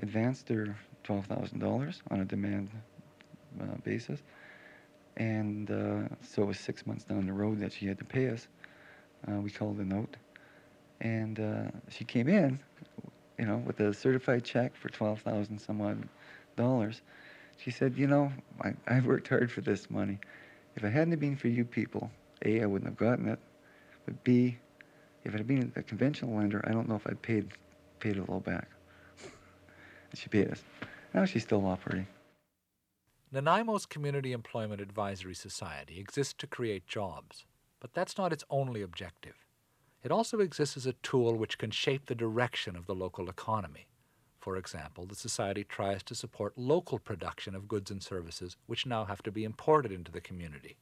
[0.00, 2.70] advanced her $12,000 on a demand
[3.60, 4.22] uh, basis,
[5.16, 8.28] and uh, so it was six months down the road that she had to pay
[8.28, 8.48] us.
[9.28, 10.16] Uh, we called a note,
[11.00, 12.58] and uh, she came in,
[13.38, 16.08] you know, with a certified check for 12,000 some odd
[16.56, 17.00] dollars.
[17.58, 20.18] She said, you know, I, I've worked hard for this money.
[20.76, 22.10] If it hadn't been for you people,
[22.44, 23.38] A, I wouldn't have gotten it,
[24.04, 24.58] but B,
[25.24, 27.48] if it had been a conventional lender, I don't know if I'd paid
[28.00, 28.68] paid it all back.
[30.10, 30.62] and she paid us.
[31.14, 32.06] Now she's still operating.
[33.32, 37.46] Nanaimo's Community Employment Advisory Society exists to create jobs,
[37.80, 39.34] but that's not its only objective.
[40.04, 43.86] It also exists as a tool which can shape the direction of the local economy.
[44.44, 49.06] For example, the Society tries to support local production of goods and services which now
[49.06, 50.76] have to be imported into the community.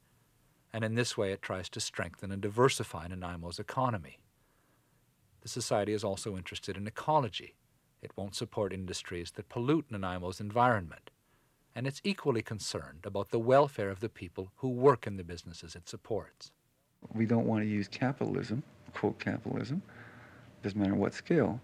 [0.72, 4.18] And in this way, it tries to strengthen and diversify Nanaimo's economy.
[5.42, 7.54] The Society is also interested in ecology.
[8.02, 11.12] It won't support industries that pollute Nanaimo's environment.
[11.72, 15.76] And it's equally concerned about the welfare of the people who work in the businesses
[15.76, 16.50] it supports.
[17.14, 19.82] We don't want to use capitalism, quote capitalism,
[20.64, 21.60] doesn't matter what scale,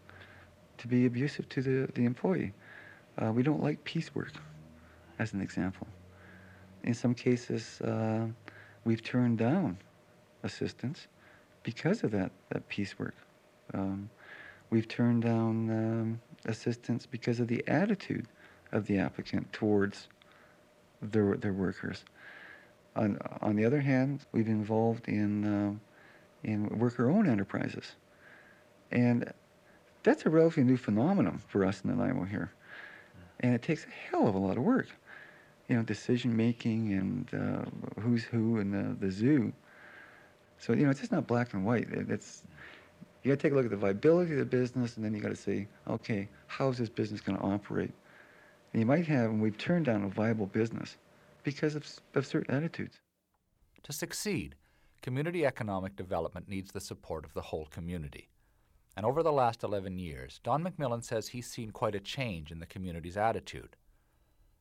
[0.79, 2.53] to be abusive to the, the employee.
[3.21, 4.33] Uh, we don't like piecework,
[5.19, 5.87] as an example.
[6.85, 8.27] In some cases, uh,
[8.85, 9.77] we've turned down
[10.45, 11.09] assistance
[11.63, 13.15] because of that, that piecework.
[13.75, 14.09] Um,
[14.71, 18.27] we've turned down um, assistance because of the attitude
[18.73, 20.09] of the applicant towards
[21.03, 22.05] their, their workers.
[22.97, 25.75] On, on the other hand, we've involved in, uh,
[26.45, 27.97] in worker-owned enterprises.
[28.91, 29.33] And
[30.03, 32.53] that's a relatively new phenomenon for us in Nanaimo here.
[33.41, 34.89] And it takes a hell of a lot of work.
[35.69, 39.53] You know, decision making and uh, who's who in the, the zoo.
[40.59, 41.91] So, you know, it's just not black and white.
[41.91, 42.43] It, it's,
[43.23, 45.21] you got to take a look at the viability of the business and then you
[45.21, 47.93] got to say, okay, how's this business going to operate?
[48.73, 50.97] And you might have, and we've turned down a viable business
[51.43, 52.99] because of, of certain attitudes.
[53.85, 54.55] To succeed,
[55.03, 58.29] community economic development needs the support of the whole community.
[58.99, 62.59] And over the last 11 years, Don McMillan says he's seen quite a change in
[62.59, 63.77] the community's attitude.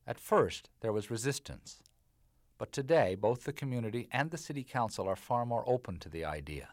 [0.06, 1.82] At first, there was resistance.
[2.56, 6.24] But today, both the community and the City Council are far more open to the
[6.24, 6.68] idea.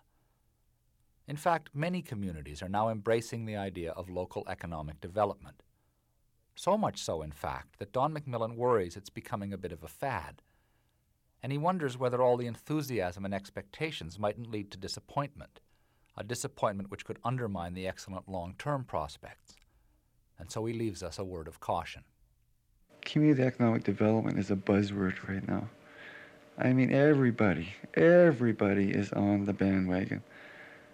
[1.28, 5.64] In fact, many communities are now embracing the idea of local economic development.
[6.54, 9.88] So much so, in fact, that Don McMillan worries it's becoming a bit of a
[9.88, 10.44] fad.
[11.42, 15.62] And he wonders whether all the enthusiasm and expectations mightn't lead to disappointment
[16.18, 19.56] a disappointment which could undermine the excellent long term prospects.
[20.40, 22.04] And so he leaves us a word of caution.
[23.02, 25.70] Community economic development is a buzzword right now.
[26.58, 30.24] I mean, everybody, everybody is on the bandwagon.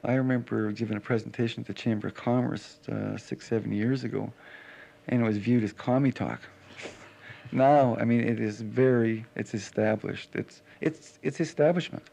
[0.03, 4.34] I remember giving a presentation at the Chamber of Commerce uh, six, seven years ago,
[5.07, 6.41] and it was viewed as commie talk.
[7.51, 10.31] now, I mean, it is very, it's established.
[10.34, 12.03] It's, it's, it's establishment.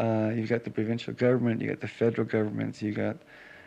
[0.00, 3.16] Uh, you've got the provincial government, you've got the federal governments, you've got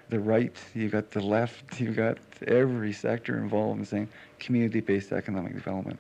[0.10, 2.18] the right, you've got the left, you've got
[2.48, 6.00] every sector involved in saying community-based economic development.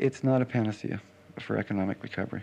[0.00, 1.00] It's not a panacea
[1.38, 2.42] for economic recovery.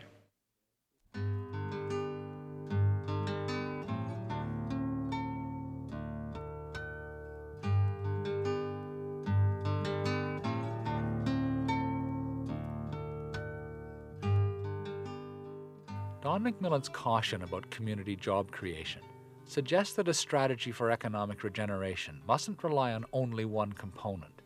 [16.42, 19.02] McMillan's caution about community job creation
[19.46, 24.42] suggests that a strategy for economic regeneration mustn't rely on only one component.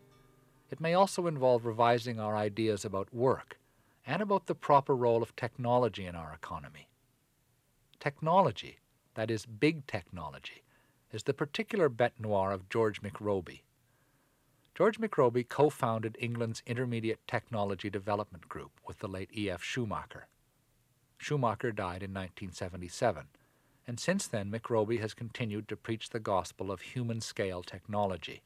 [0.69, 3.60] It may also involve revising our ideas about work
[4.05, 6.89] and about the proper role of technology in our economy.
[7.99, 8.79] Technology,
[9.13, 10.63] that is, big technology,
[11.12, 13.62] is the particular bete noire of George McRobie.
[14.75, 19.63] George McRobie co founded England's Intermediate Technology Development Group with the late E.F.
[19.63, 20.27] Schumacher.
[21.17, 23.27] Schumacher died in 1977,
[23.87, 28.43] and since then McRobie has continued to preach the gospel of human scale technology.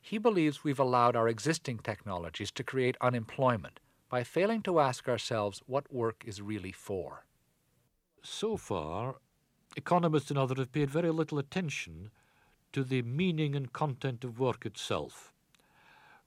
[0.00, 5.62] He believes we've allowed our existing technologies to create unemployment by failing to ask ourselves
[5.66, 7.26] what work is really for.
[8.22, 9.16] So far,
[9.76, 12.10] economists and others have paid very little attention
[12.72, 15.32] to the meaning and content of work itself.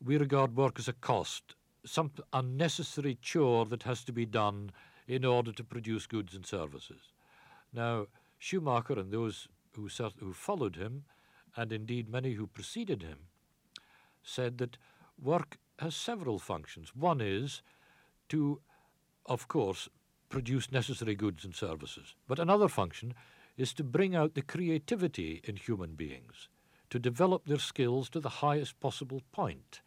[0.04, 4.72] We regard work as a cost, some unnecessary chore that has to be done
[5.10, 7.12] in order to produce goods and services.
[7.74, 8.06] Now,
[8.38, 9.90] Schumacher and those who,
[10.20, 11.04] who followed him,
[11.58, 13.18] and indeed many who preceded him,
[14.24, 14.78] said that
[15.22, 16.96] work has several functions.
[16.96, 17.64] One is
[18.30, 18.62] to,
[19.26, 19.90] of course,
[20.30, 22.14] produce necessary goods and services.
[22.28, 23.16] But another function
[23.58, 26.50] is to bring out the creativity in human beings,
[26.92, 29.82] to develop their skills to the highest possible point.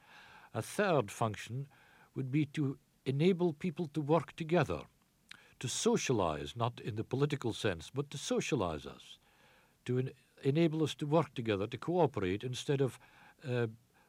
[0.53, 1.69] A third function
[2.17, 4.81] would be to enable people to work together,
[5.63, 9.19] to socialize, not in the political sense, but to socialize us,
[9.85, 10.11] to en-
[10.43, 12.99] enable us to work together, to cooperate instead of
[13.49, 13.69] uh,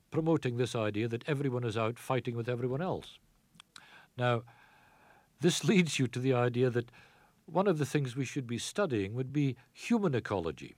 [0.10, 3.20] promoting this idea that everyone is out fighting with everyone else.
[4.18, 4.42] Now,
[5.42, 6.90] this leads you to the idea that
[7.46, 10.74] one of the things we should be studying would be human ecology.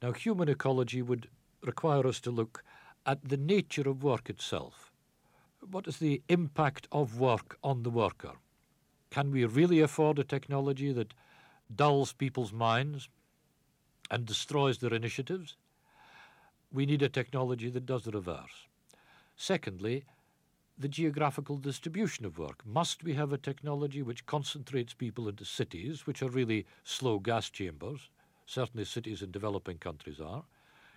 [0.00, 1.26] Now, human ecology would
[1.64, 2.62] require us to look
[3.04, 4.92] at the nature of work itself.
[5.68, 8.34] What is the impact of work on the worker?
[9.12, 11.12] Can we really afford a technology that
[11.76, 13.10] dulls people's minds
[14.10, 15.54] and destroys their initiatives?
[16.72, 18.68] We need a technology that does the reverse.
[19.36, 20.04] Secondly,
[20.78, 22.64] the geographical distribution of work.
[22.64, 27.50] Must we have a technology which concentrates people into cities, which are really slow gas
[27.50, 28.08] chambers?
[28.46, 30.44] Certainly, cities in developing countries are.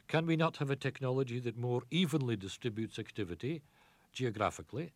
[0.07, 3.61] Can we not have a technology that more evenly distributes activity
[4.13, 4.93] geographically?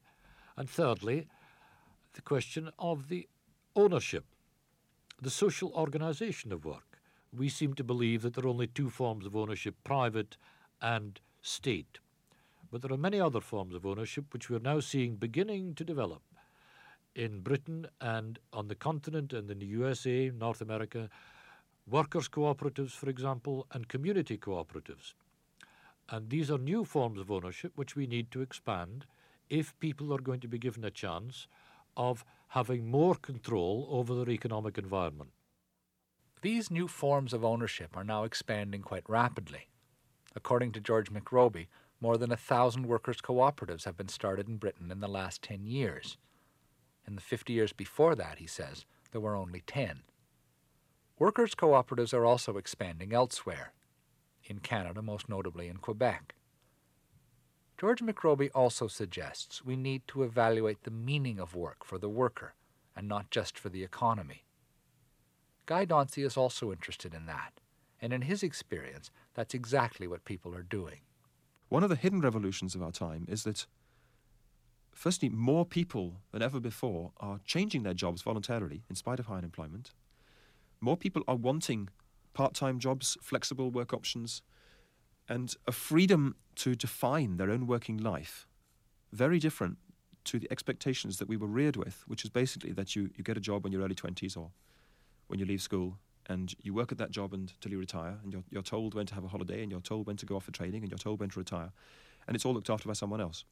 [0.55, 1.27] And thirdly,
[2.19, 3.29] the question of the
[3.77, 4.25] ownership,
[5.21, 6.99] the social organization of work.
[7.31, 10.35] We seem to believe that there are only two forms of ownership private
[10.81, 11.99] and state.
[12.69, 15.85] But there are many other forms of ownership which we are now seeing beginning to
[15.85, 16.21] develop
[17.15, 21.09] in Britain and on the continent and in the USA, North America,
[21.89, 25.13] workers' cooperatives, for example, and community cooperatives.
[26.09, 29.05] And these are new forms of ownership which we need to expand
[29.49, 31.47] if people are going to be given a chance
[31.95, 35.31] of having more control over their economic environment.
[36.41, 39.67] These new forms of ownership are now expanding quite rapidly.
[40.35, 41.67] According to George McRobie,
[41.99, 45.65] more than a thousand workers' cooperatives have been started in Britain in the last 10
[45.65, 46.17] years.
[47.05, 50.03] In the 50 years before that, he says, there were only 10.
[51.17, 53.73] Workers' cooperatives are also expanding elsewhere,
[54.45, 56.33] in Canada, most notably in Quebec.
[57.79, 62.53] George McRobie also suggests we need to evaluate the meaning of work for the worker
[62.93, 64.43] and not just for the economy.
[65.65, 67.61] Guy Dauncey is also interested in that,
[68.01, 70.99] and in his experience, that's exactly what people are doing.
[71.69, 73.65] One of the hidden revolutions of our time is that,
[74.91, 79.37] firstly, more people than ever before are changing their jobs voluntarily in spite of high
[79.37, 79.91] unemployment.
[80.81, 81.87] More people are wanting
[82.33, 84.41] part time jobs, flexible work options,
[85.29, 88.47] and a freedom to define their own working life,
[89.13, 89.77] very different
[90.25, 93.37] to the expectations that we were reared with, which is basically that you, you get
[93.37, 94.49] a job when you're early 20s or
[95.27, 98.43] when you leave school and you work at that job until you retire and you're,
[98.49, 100.51] you're told when to have a holiday and you're told when to go off for
[100.51, 101.71] training and you're told when to retire
[102.27, 103.45] and it's all looked after by someone else.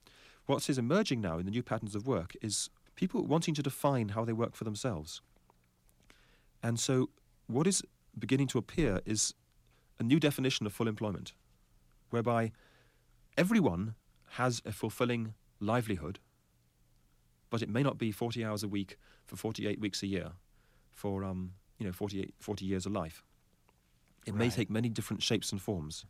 [0.46, 4.10] What is emerging now in the new patterns of work is people wanting to define
[4.10, 5.22] how they work for themselves.
[6.62, 7.10] And so
[7.48, 7.84] what is
[8.18, 9.34] beginning to appear is
[10.00, 11.34] a new definition of full employment
[12.10, 12.52] whereby
[13.38, 13.96] everyone
[14.32, 16.20] has a fulfilling livelihood,
[17.50, 20.32] but it may not be 40 hours a week for 48 weeks a year
[20.94, 23.24] for um, you know 48, 40 years of life.
[24.26, 26.06] It may take many different shapes and forms,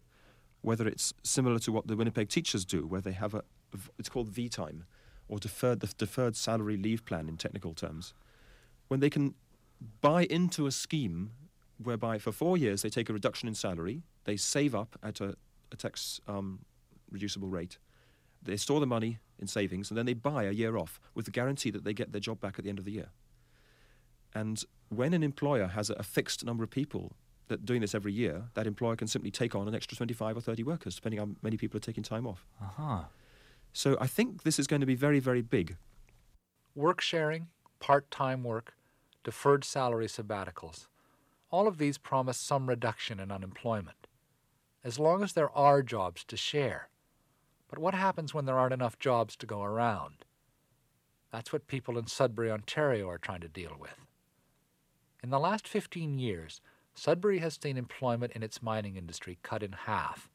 [0.61, 3.43] whether it's similar to what the Winnipeg teachers do, where they have a,
[3.99, 4.85] it's called V time,
[5.27, 8.15] or deferred the deferred salary leave plan in technical terms,
[8.87, 9.35] when they can
[10.01, 11.31] buy into a scheme
[11.77, 15.35] whereby for four years they take a reduction in salary, they save up at a,
[15.71, 16.59] a tax um,
[17.11, 17.77] reducible rate,
[18.41, 21.31] they store the money in savings, and then they buy a year off with the
[21.31, 23.09] guarantee that they get their job back at the end of the year.
[24.33, 27.13] And when an employer has a, a fixed number of people
[27.47, 30.41] that doing this every year, that employer can simply take on an extra 25 or
[30.41, 32.45] 30 workers, depending on how many people are taking time off.
[32.61, 33.03] Uh-huh.
[33.73, 35.77] So I think this is going to be very, very big.
[36.75, 37.47] Work sharing,
[37.79, 38.73] part time work,
[39.23, 40.87] deferred salary sabbaticals,
[41.49, 44.06] all of these promise some reduction in unemployment,
[44.87, 46.87] as long as there are jobs to share.
[47.69, 50.23] But what happens when there aren't enough jobs to go around?
[51.29, 53.99] That's what people in Sudbury, Ontario are trying to deal with.
[55.21, 56.61] In the last 15 years,
[56.95, 60.29] Sudbury has seen employment in its mining industry cut in half.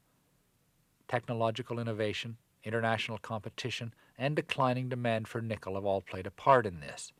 [1.08, 6.80] Technological innovation, international competition, and declining demand for nickel have all played a part in
[6.80, 7.10] this.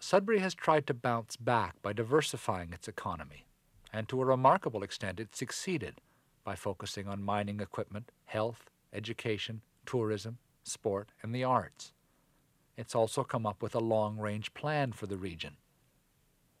[0.00, 3.46] Sudbury has tried to bounce back by diversifying its economy,
[3.92, 5.94] and to a remarkable extent it succeeded
[6.44, 11.92] by focusing on mining equipment, health, education, tourism, sport, and the arts.
[12.76, 15.56] It's also come up with a long range plan for the region.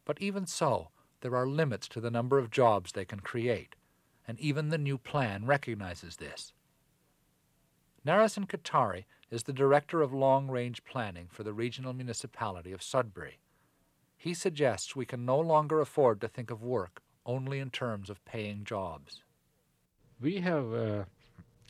[0.04, 0.88] But even so,
[1.20, 3.76] there are limits to the number of jobs they can create,
[4.26, 6.52] and even the new plan recognizes this.
[8.06, 13.38] Narasan Katari is the Director of Long Range Planning for the Regional Municipality of Sudbury.
[14.16, 18.24] He suggests we can no longer afford to think of work only in terms of
[18.26, 19.22] paying jobs.
[20.24, 21.04] We have uh,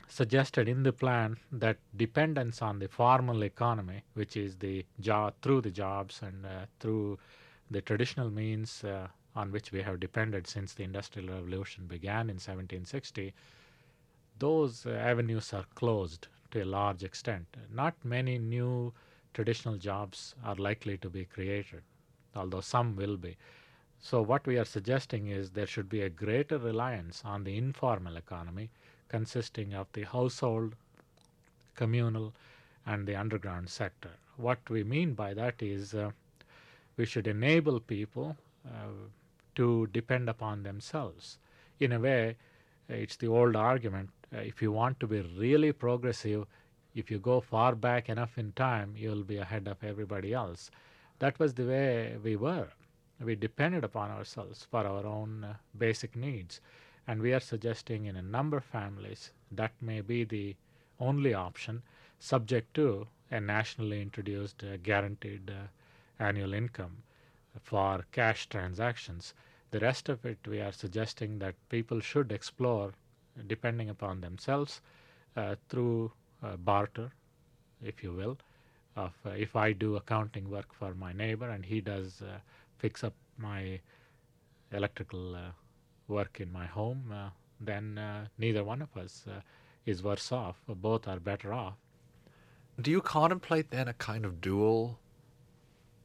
[0.07, 5.63] suggested in the plan that dependence on the formal economy, which is the job through
[5.63, 7.19] the jobs and uh, through
[7.69, 12.37] the traditional means uh, on which we have depended since the Industrial Revolution began in
[12.37, 13.35] 1760,
[14.39, 17.49] those uh, avenues are closed to a large extent.
[17.73, 18.93] Not many new
[19.33, 21.83] traditional jobs are likely to be created,
[22.37, 23.37] although some will be.
[24.07, 28.19] So, what we are suggesting is there should be a greater reliance on the informal
[28.19, 28.69] economy
[29.09, 30.75] consisting of the household,
[31.75, 32.35] communal,
[32.85, 34.11] and the underground sector.
[34.37, 36.11] What we mean by that is uh,
[36.99, 38.37] we should enable people
[38.67, 39.09] uh,
[39.55, 41.39] to depend upon themselves.
[41.81, 42.37] In a way,
[42.91, 46.45] it's the old argument uh, if you want to be really progressive,
[46.95, 50.71] if you go far back enough in time, you'll be ahead of everybody else.
[51.21, 52.69] That was the way we were
[53.21, 56.61] we depended upon ourselves for our own uh, basic needs.
[57.07, 60.57] And we are suggesting in a number of families that may be the
[60.99, 61.83] only option,
[62.19, 67.03] subject to a nationally introduced uh, guaranteed uh, annual income
[67.63, 69.35] for cash transactions.
[69.71, 72.93] The rest of it, we are suggesting that people should explore,
[73.47, 74.81] depending upon themselves,
[75.37, 76.13] uh, through
[76.43, 77.11] uh, barter,
[77.83, 78.39] if you will.
[78.97, 82.23] Of uh, if I do accounting work for my neighbor and he does
[82.79, 83.81] fix up my
[84.73, 85.51] electrical uh,
[86.09, 89.25] work in my home, uh, then uh, neither one of us
[89.87, 90.57] is worse off.
[90.67, 91.75] Both are better off.
[92.81, 94.99] Do you contemplate then a kind of dual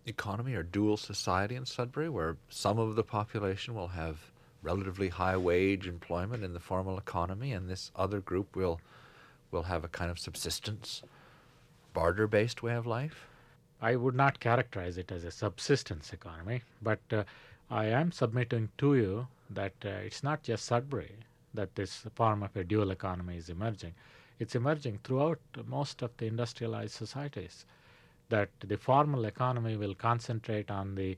[0.06, 5.38] economy or dual society in Sudbury where some of the population will have relatively high
[5.38, 8.80] wage employment in the formal economy and this other group will
[9.52, 11.02] will have a kind of subsistence
[11.94, 13.28] barter based way of life?
[13.82, 17.24] I would not characterize it as a subsistence economy, but uh,
[17.72, 21.16] I am submitting to you that uh, it's not just Sudbury
[21.54, 23.94] that this form of a dual economy is emerging.
[24.38, 27.66] It's emerging throughout most of the industrialized societies.
[28.30, 31.18] That the formal economy will concentrate on the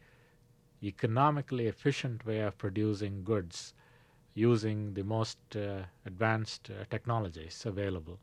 [0.81, 3.73] economically efficient way of producing goods
[4.33, 8.17] using the most uh, advanced uh, technologies available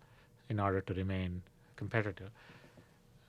[0.48, 1.42] in order to remain
[1.76, 2.30] competitive.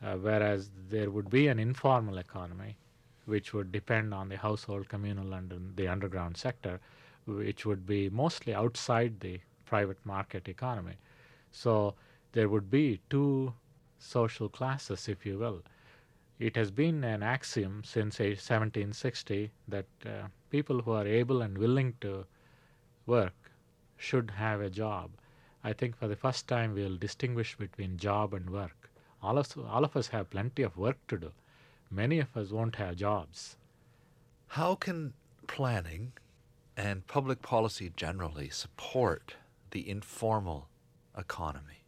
[0.02, 2.78] Uh, whereas there would be an informal economy
[3.26, 6.80] which would depend on the household, communal, and the underground sector,
[7.26, 10.96] which would be mostly outside the private market economy.
[11.52, 11.94] So
[12.32, 13.54] there would be two
[14.00, 15.62] social classes, if you will.
[16.40, 21.94] It has been an axiom since 1760 that uh, people who are able and willing
[22.02, 22.26] to
[23.06, 23.52] work
[23.98, 25.12] should have a job.
[25.64, 28.79] I think for the first time we'll distinguish between job and work.
[29.22, 31.32] All of, all of us have plenty of work to do.
[31.92, 33.58] Many of us won't have jobs.
[34.48, 35.14] How can
[35.48, 36.14] planning
[36.78, 39.36] and public policy generally support
[39.72, 40.68] the informal
[41.18, 41.84] economy?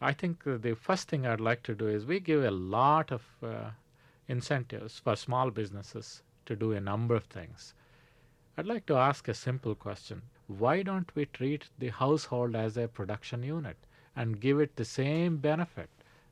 [0.00, 3.22] I think the first thing I'd like to do is we give a lot of
[3.42, 3.70] uh,
[4.28, 7.74] incentives for small businesses to do a number of things.
[8.56, 10.22] I'd like to ask a simple question.
[10.46, 13.76] Why don't we treat the household as a production unit
[14.14, 15.90] and give it the same benefit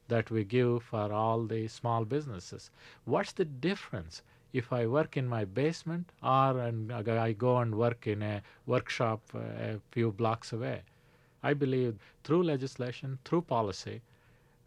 [0.08, 2.70] that we give for all the small businesses.
[3.04, 8.06] What's the difference if I work in my basement or and I go and work
[8.06, 10.82] in a workshop uh, a few blocks away?
[11.42, 14.00] I believe through legislation, through policy,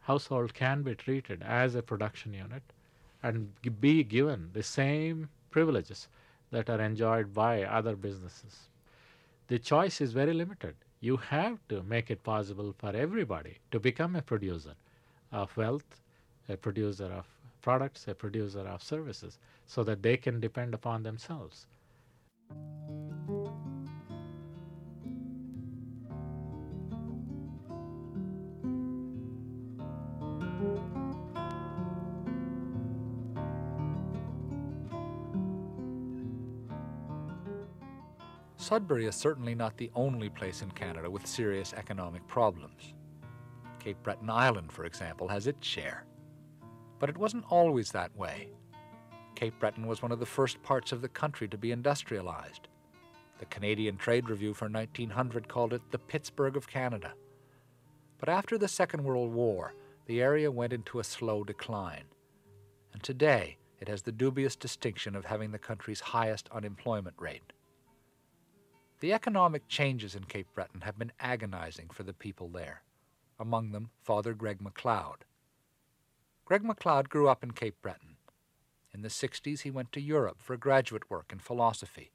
[0.02, 2.64] household can be treated as a production unit
[3.22, 6.08] and be given the same privileges
[6.52, 8.70] that are enjoyed by other businesses.
[9.48, 10.76] The choice is very limited.
[11.02, 14.76] You have to make it possible for everybody to become a producer
[15.32, 16.02] of wealth,
[16.48, 17.26] a producer of
[17.62, 21.68] products, a producer of services, so that they can depend upon themselves.
[38.58, 42.94] Sudbury is certainly not the only place in Canada with serious economic problems.
[43.90, 46.06] Cape Breton Island, for example, has its share.
[47.00, 48.50] But it wasn't always that way.
[49.34, 52.68] Cape Breton was one of the first parts of the country to be industrialized.
[53.40, 57.14] The Canadian Trade Review for 1900 called it the Pittsburgh of Canada.
[58.20, 59.74] But after the Second World War,
[60.06, 62.06] the area went into a slow decline.
[62.94, 67.54] And today, it has the dubious distinction of having the country's highest unemployment rate.
[69.00, 72.84] The economic changes in Cape Breton have been agonizing for the people there.
[73.40, 75.26] Among them Father Greg MacLeod.
[76.46, 78.18] Greg MacLeod grew up in Cape Breton.
[78.94, 82.12] In the 60s, he went to Europe for graduate work in philosophy.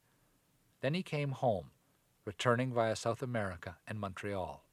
[0.81, 1.71] Then he came home,
[2.25, 4.65] returning via South America and Montreal.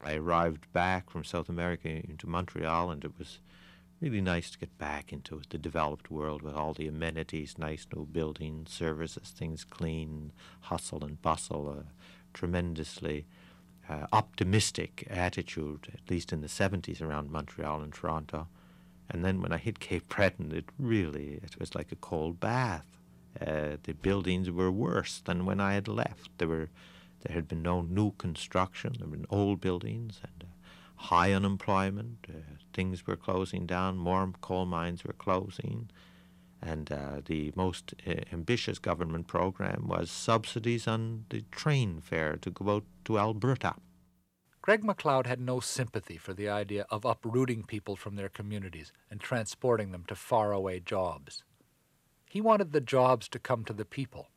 [0.00, 3.40] I arrived back from South America into Montreal, and it was
[4.00, 8.06] really nice to get back into the developed world with all the amenities, nice new
[8.06, 10.32] buildings, services, things clean,
[10.62, 11.84] hustle and bustle, a
[12.32, 13.26] tremendously
[13.88, 18.48] uh, optimistic attitude, at least in the 70s around Montreal and Toronto.
[19.10, 22.84] And then when I hit Cape Breton, it really it was like a cold bath.
[23.40, 26.30] Uh, the buildings were worse than when I had left.
[26.38, 26.68] There were
[27.22, 28.94] there had been no new construction.
[28.98, 32.26] There were old buildings and uh, high unemployment.
[32.28, 32.40] Uh,
[32.72, 33.96] things were closing down.
[33.96, 35.88] More coal mines were closing.
[36.60, 42.50] And uh, the most uh, ambitious government program was subsidies on the train fare to
[42.50, 43.74] go out to Alberta.
[44.60, 49.20] Greg MacLeod had no sympathy for the idea of uprooting people from their communities and
[49.20, 51.42] transporting them to faraway jobs.
[52.28, 54.28] He wanted the jobs to come to the people,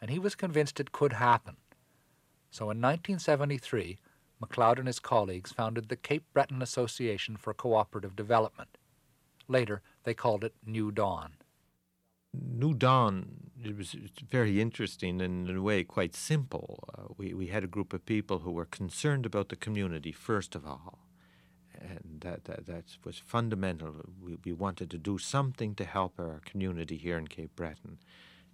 [0.00, 1.56] and he was convinced it could happen.
[2.50, 3.98] So in 1973,
[4.40, 8.78] MacLeod and his colleagues founded the Cape Breton Association for Cooperative Development.
[9.48, 11.32] Later, they called it New Dawn.
[12.34, 13.96] New Dawn, it was
[14.30, 16.84] very interesting and in a way quite simple.
[16.96, 20.54] Uh, we, we had a group of people who were concerned about the community, first
[20.54, 20.98] of all.
[21.80, 23.94] And that, that, that was fundamental.
[24.22, 27.98] We, we wanted to do something to help our community here in Cape Breton.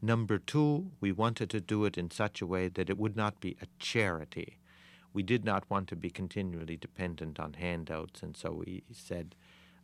[0.03, 3.41] Number two, we wanted to do it in such a way that it would not
[3.41, 4.59] be a charity.
[5.13, 9.35] We did not want to be continually dependent on handouts, and so we said,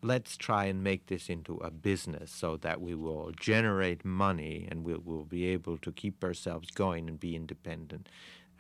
[0.07, 4.84] let's try and make this into a business so that we will generate money and
[4.84, 8.09] we'll, we'll be able to keep ourselves going and be independent.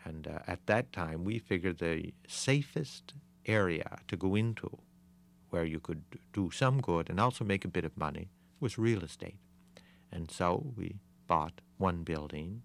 [0.04, 3.14] And uh, at that time, we figured the safest
[3.46, 4.78] area to go into
[5.50, 8.28] where you could do some good and also make a bit of money
[8.58, 9.36] was real estate.
[10.10, 12.62] And so we bought one building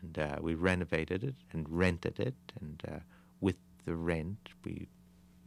[0.00, 2.36] and uh, we renovated it and rented it.
[2.60, 2.98] And uh,
[3.40, 4.86] with the rent, we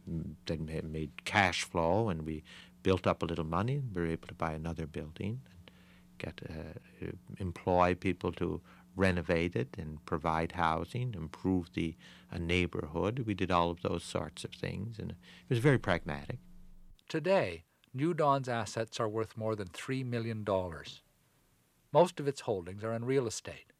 [0.06, 2.42] then made cash flow and we
[2.82, 5.70] built up a little money and we were able to buy another building and
[6.18, 7.06] get uh,
[7.38, 8.60] employ people to
[8.94, 11.96] renovate it and provide housing, improve the
[12.32, 13.24] uh, neighborhood.
[13.26, 15.16] We did all of those sorts of things, and it
[15.48, 16.38] was very pragmatic.
[17.08, 20.44] Today, New Dawn's assets are worth more than $3 million.
[21.92, 23.72] Most of its holdings are in real estate,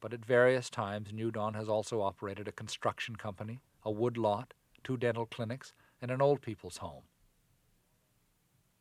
[0.00, 4.52] but at various times, New Dawn has also operated a construction company, a wood lot,
[4.86, 7.02] two dental clinics, and an old people's home.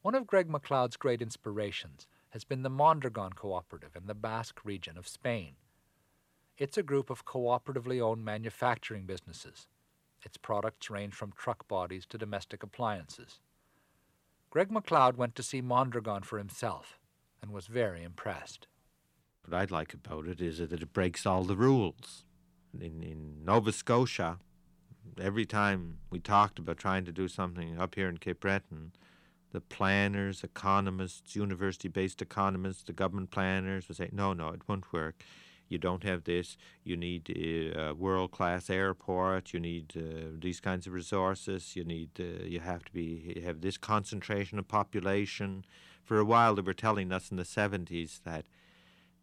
[0.03, 4.99] One of Greg MacLeod's great inspirations has been the Mondragon Cooperative in the Basque region
[4.99, 5.53] of Spain.
[6.60, 9.68] It's a group of cooperatively owned manufacturing businesses.
[10.24, 13.39] Its products range from truck bodies to domestic appliances.
[14.51, 16.99] Greg MacLeod went to see Mondragon for himself
[17.41, 18.68] and was very impressed.
[19.43, 22.26] What I'd like about it is that it breaks all the rules.
[22.80, 24.38] In, in Nova Scotia,
[25.20, 28.91] every time we talked about trying to do something up here in Cape Breton,
[29.51, 34.91] the planners, economists, university based economists, the government planners would say, no, no, it won't
[34.91, 35.24] work.
[35.68, 36.58] You don't have this.
[36.84, 37.30] You need
[37.76, 39.53] a world class airport.
[39.53, 41.76] You need uh, these kinds of resources.
[41.76, 42.12] You need.
[42.20, 45.66] Uh, you have to be have this concentration of population.
[46.03, 48.45] For a while, they were telling us in the 70s that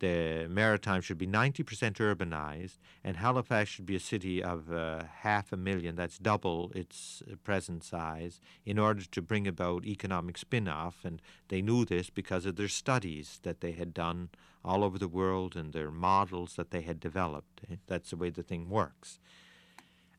[0.03, 1.63] the Maritime should be 90%
[1.95, 7.23] urbanized, and Halifax should be a city of uh, half a million, that's double its
[7.31, 11.05] uh, present size, in order to bring about economic spin off.
[11.05, 14.31] And they knew this because of their studies that they had done
[14.65, 17.61] all over the world and their models that they had developed.
[17.71, 19.21] Eh, that's the way the thing works.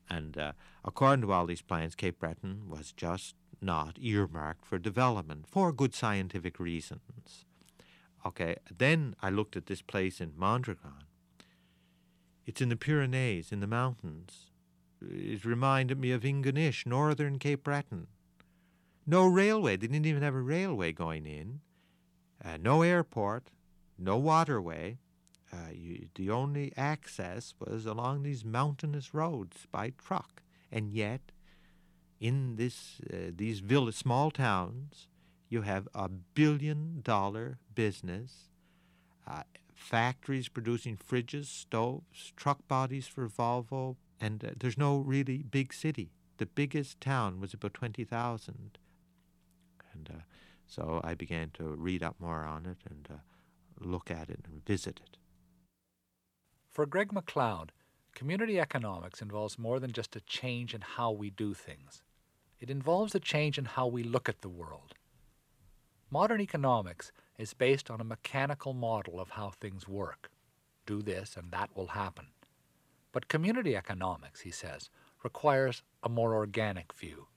[0.08, 5.44] And uh, according to all these plans, Cape Breton was just not earmarked for development
[5.46, 7.44] for good scientific reasons.
[8.26, 11.04] Okay, then I looked at this place in Mondragon.
[12.46, 14.50] It's in the Pyrenees, in the mountains.
[15.02, 18.06] It reminded me of Ingonish, northern Cape Breton.
[19.06, 21.60] No railway, they didn't even have a railway going in.
[22.42, 23.50] Uh, no airport,
[23.98, 24.98] no waterway.
[25.52, 30.42] Uh, you, the only access was along these mountainous roads by truck.
[30.72, 31.32] And yet,
[32.20, 35.08] in this, uh, these village, small towns,
[35.54, 38.48] you have a billion dollar business,
[39.26, 45.72] uh, factories producing fridges, stoves, truck bodies for Volvo, and uh, there's no really big
[45.72, 46.10] city.
[46.38, 48.78] The biggest town was about 20,000.
[49.92, 50.22] And uh,
[50.66, 53.16] so I began to read up more on it and uh,
[53.78, 55.16] look at it and visit it.
[56.68, 57.70] For Greg MacLeod,
[58.16, 62.02] community economics involves more than just a change in how we do things.
[62.58, 64.94] It involves a change in how we look at the world.
[66.10, 70.30] Modern economics is based on a mechanical model of how things work.
[70.86, 72.28] Do this and that will happen.
[73.12, 74.90] But community economics, he says,
[75.22, 77.28] requires a more organic view.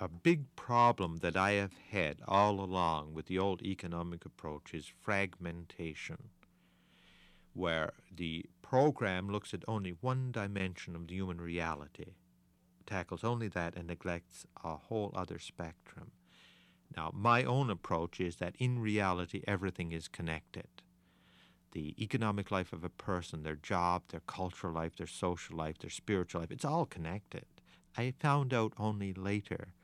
[0.00, 4.92] A big problem that I have had all along with the old economic approach is
[5.02, 6.30] fragmentation,
[7.52, 12.14] where the program looks at only one dimension of the human reality,
[12.86, 16.10] tackles only that, and neglects a whole other spectrum.
[16.96, 20.68] Now, my own approach is that in reality, everything is connected.
[21.72, 25.90] The economic life of a person, their job, their cultural life, their social life, their
[25.90, 27.46] spiritual life, it's all connected.
[27.96, 29.74] I found out only later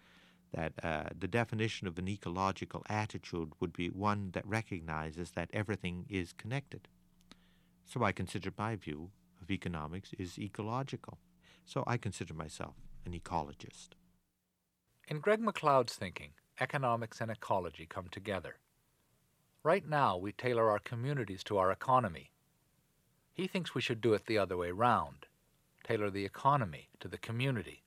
[0.52, 6.06] that uh, the definition of an ecological attitude would be one that recognizes that everything
[6.08, 6.88] is connected.
[7.86, 9.10] So I consider my view
[9.42, 11.18] of economics is ecological.
[11.64, 13.90] So I consider myself an ecologist.
[15.08, 18.56] In Greg MacLeod's thinking, economics and ecology come together.
[19.62, 22.30] Right now, we tailor our communities to our economy.
[23.32, 25.26] He thinks we should do it the other way round
[25.82, 27.82] tailor the economy to the community.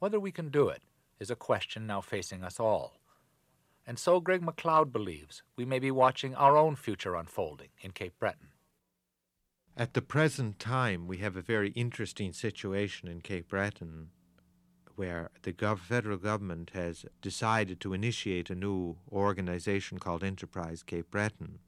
[0.00, 0.82] Whether we can do it
[1.18, 3.00] is a question now facing us all.
[3.86, 8.18] And so Greg MacLeod believes we may be watching our own future unfolding in Cape
[8.18, 8.48] Breton.
[9.76, 14.10] At the present time, we have a very interesting situation in Cape Breton
[14.98, 21.08] where the gov- federal government has decided to initiate a new organization called Enterprise Cape
[21.12, 21.60] Breton.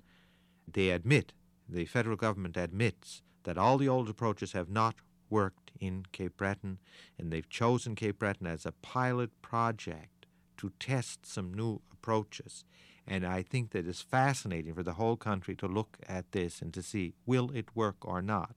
[0.66, 1.32] They admit,
[1.68, 4.96] the federal government admits, that all the old approaches have not
[5.30, 6.78] worked in Cape Breton,
[7.16, 10.26] and they've chosen Cape Breton as a pilot project
[10.56, 12.64] to test some new approaches.
[13.06, 16.74] And I think that it's fascinating for the whole country to look at this and
[16.74, 18.56] to see will it work or not.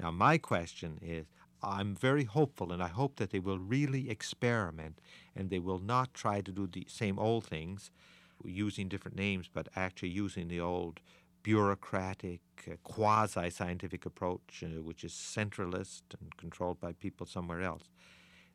[0.00, 1.26] Now, my question is
[1.66, 5.00] I'm very hopeful, and I hope that they will really experiment
[5.34, 7.90] and they will not try to do the same old things
[8.44, 11.00] using different names, but actually using the old
[11.42, 17.90] bureaucratic, uh, quasi scientific approach, uh, which is centralist and controlled by people somewhere else.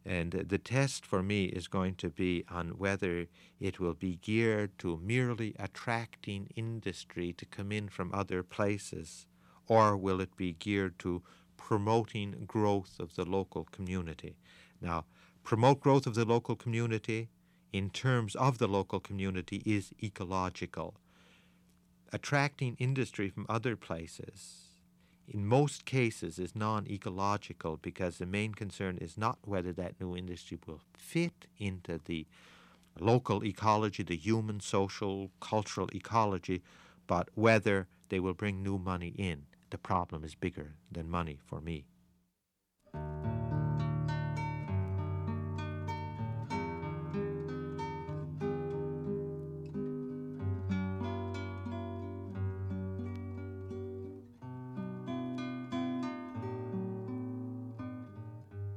[0.06, 3.28] And uh, the test for me is going to be on whether
[3.60, 9.28] it will be geared to merely attracting industry to come in from other places,
[9.68, 11.22] or will it be geared to
[11.60, 14.38] promoting growth of the local community.
[14.82, 15.06] Now,
[15.44, 17.30] promote growth of the local community
[17.72, 20.96] in terms of the local community is ecological.
[22.12, 24.70] Attracting industry from other places,
[25.28, 30.16] in most cases, is non ecological because the main concern is not whether that new
[30.16, 32.26] industry will fit into the
[33.00, 36.64] local ecology, the human, social, cultural ecology,
[37.06, 41.62] but whether they will bring new money in the problem is bigger than money for
[41.62, 41.86] me.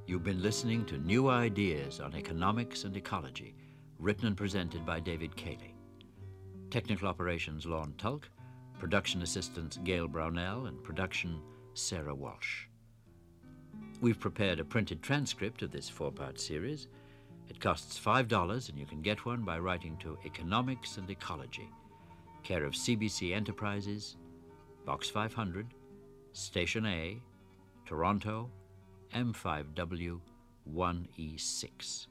[0.07, 3.55] You've been listening to New Ideas on Economics and Ecology,
[3.99, 5.75] written and presented by David Cayley.
[6.71, 8.29] Technical Operations Lorne Tulk,
[8.83, 11.41] Production assistants Gail Brownell and production
[11.73, 12.67] Sarah Walsh.
[14.01, 16.89] We've prepared a printed transcript of this four-part series.
[17.49, 21.71] It costs $5 and you can get one by writing to Economics and Ecology,
[22.43, 24.17] care of CBC Enterprises,
[24.85, 25.69] Box 500,
[26.33, 27.21] Station A,
[27.87, 28.51] Toronto,
[29.15, 30.19] M5W
[30.75, 32.07] 1E6.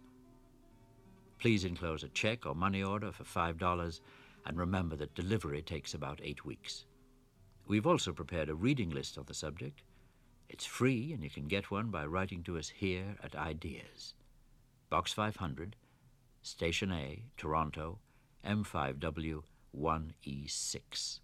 [1.37, 3.99] Please enclose a check or money order for $5
[4.45, 6.85] and remember that delivery takes about eight weeks.
[7.67, 9.83] We've also prepared a reading list of the subject.
[10.49, 14.13] It's free, and you can get one by writing to us here at Ideas.
[14.89, 15.75] Box 500,
[16.41, 17.99] Station A, Toronto,
[18.45, 19.43] M5W
[19.79, 21.19] 1E6.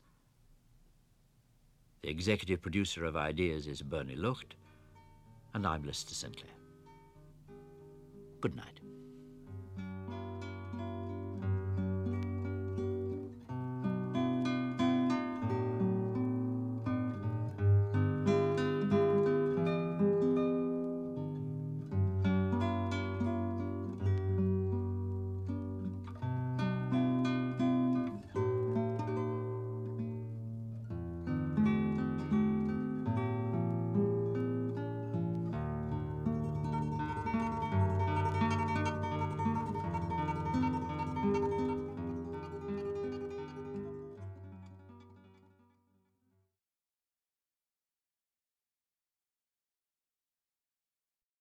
[2.04, 4.56] The executive producer of Ideas is Bernie Lucht,
[5.54, 6.52] and I'm Lister Sinclair.
[8.40, 8.80] Good night.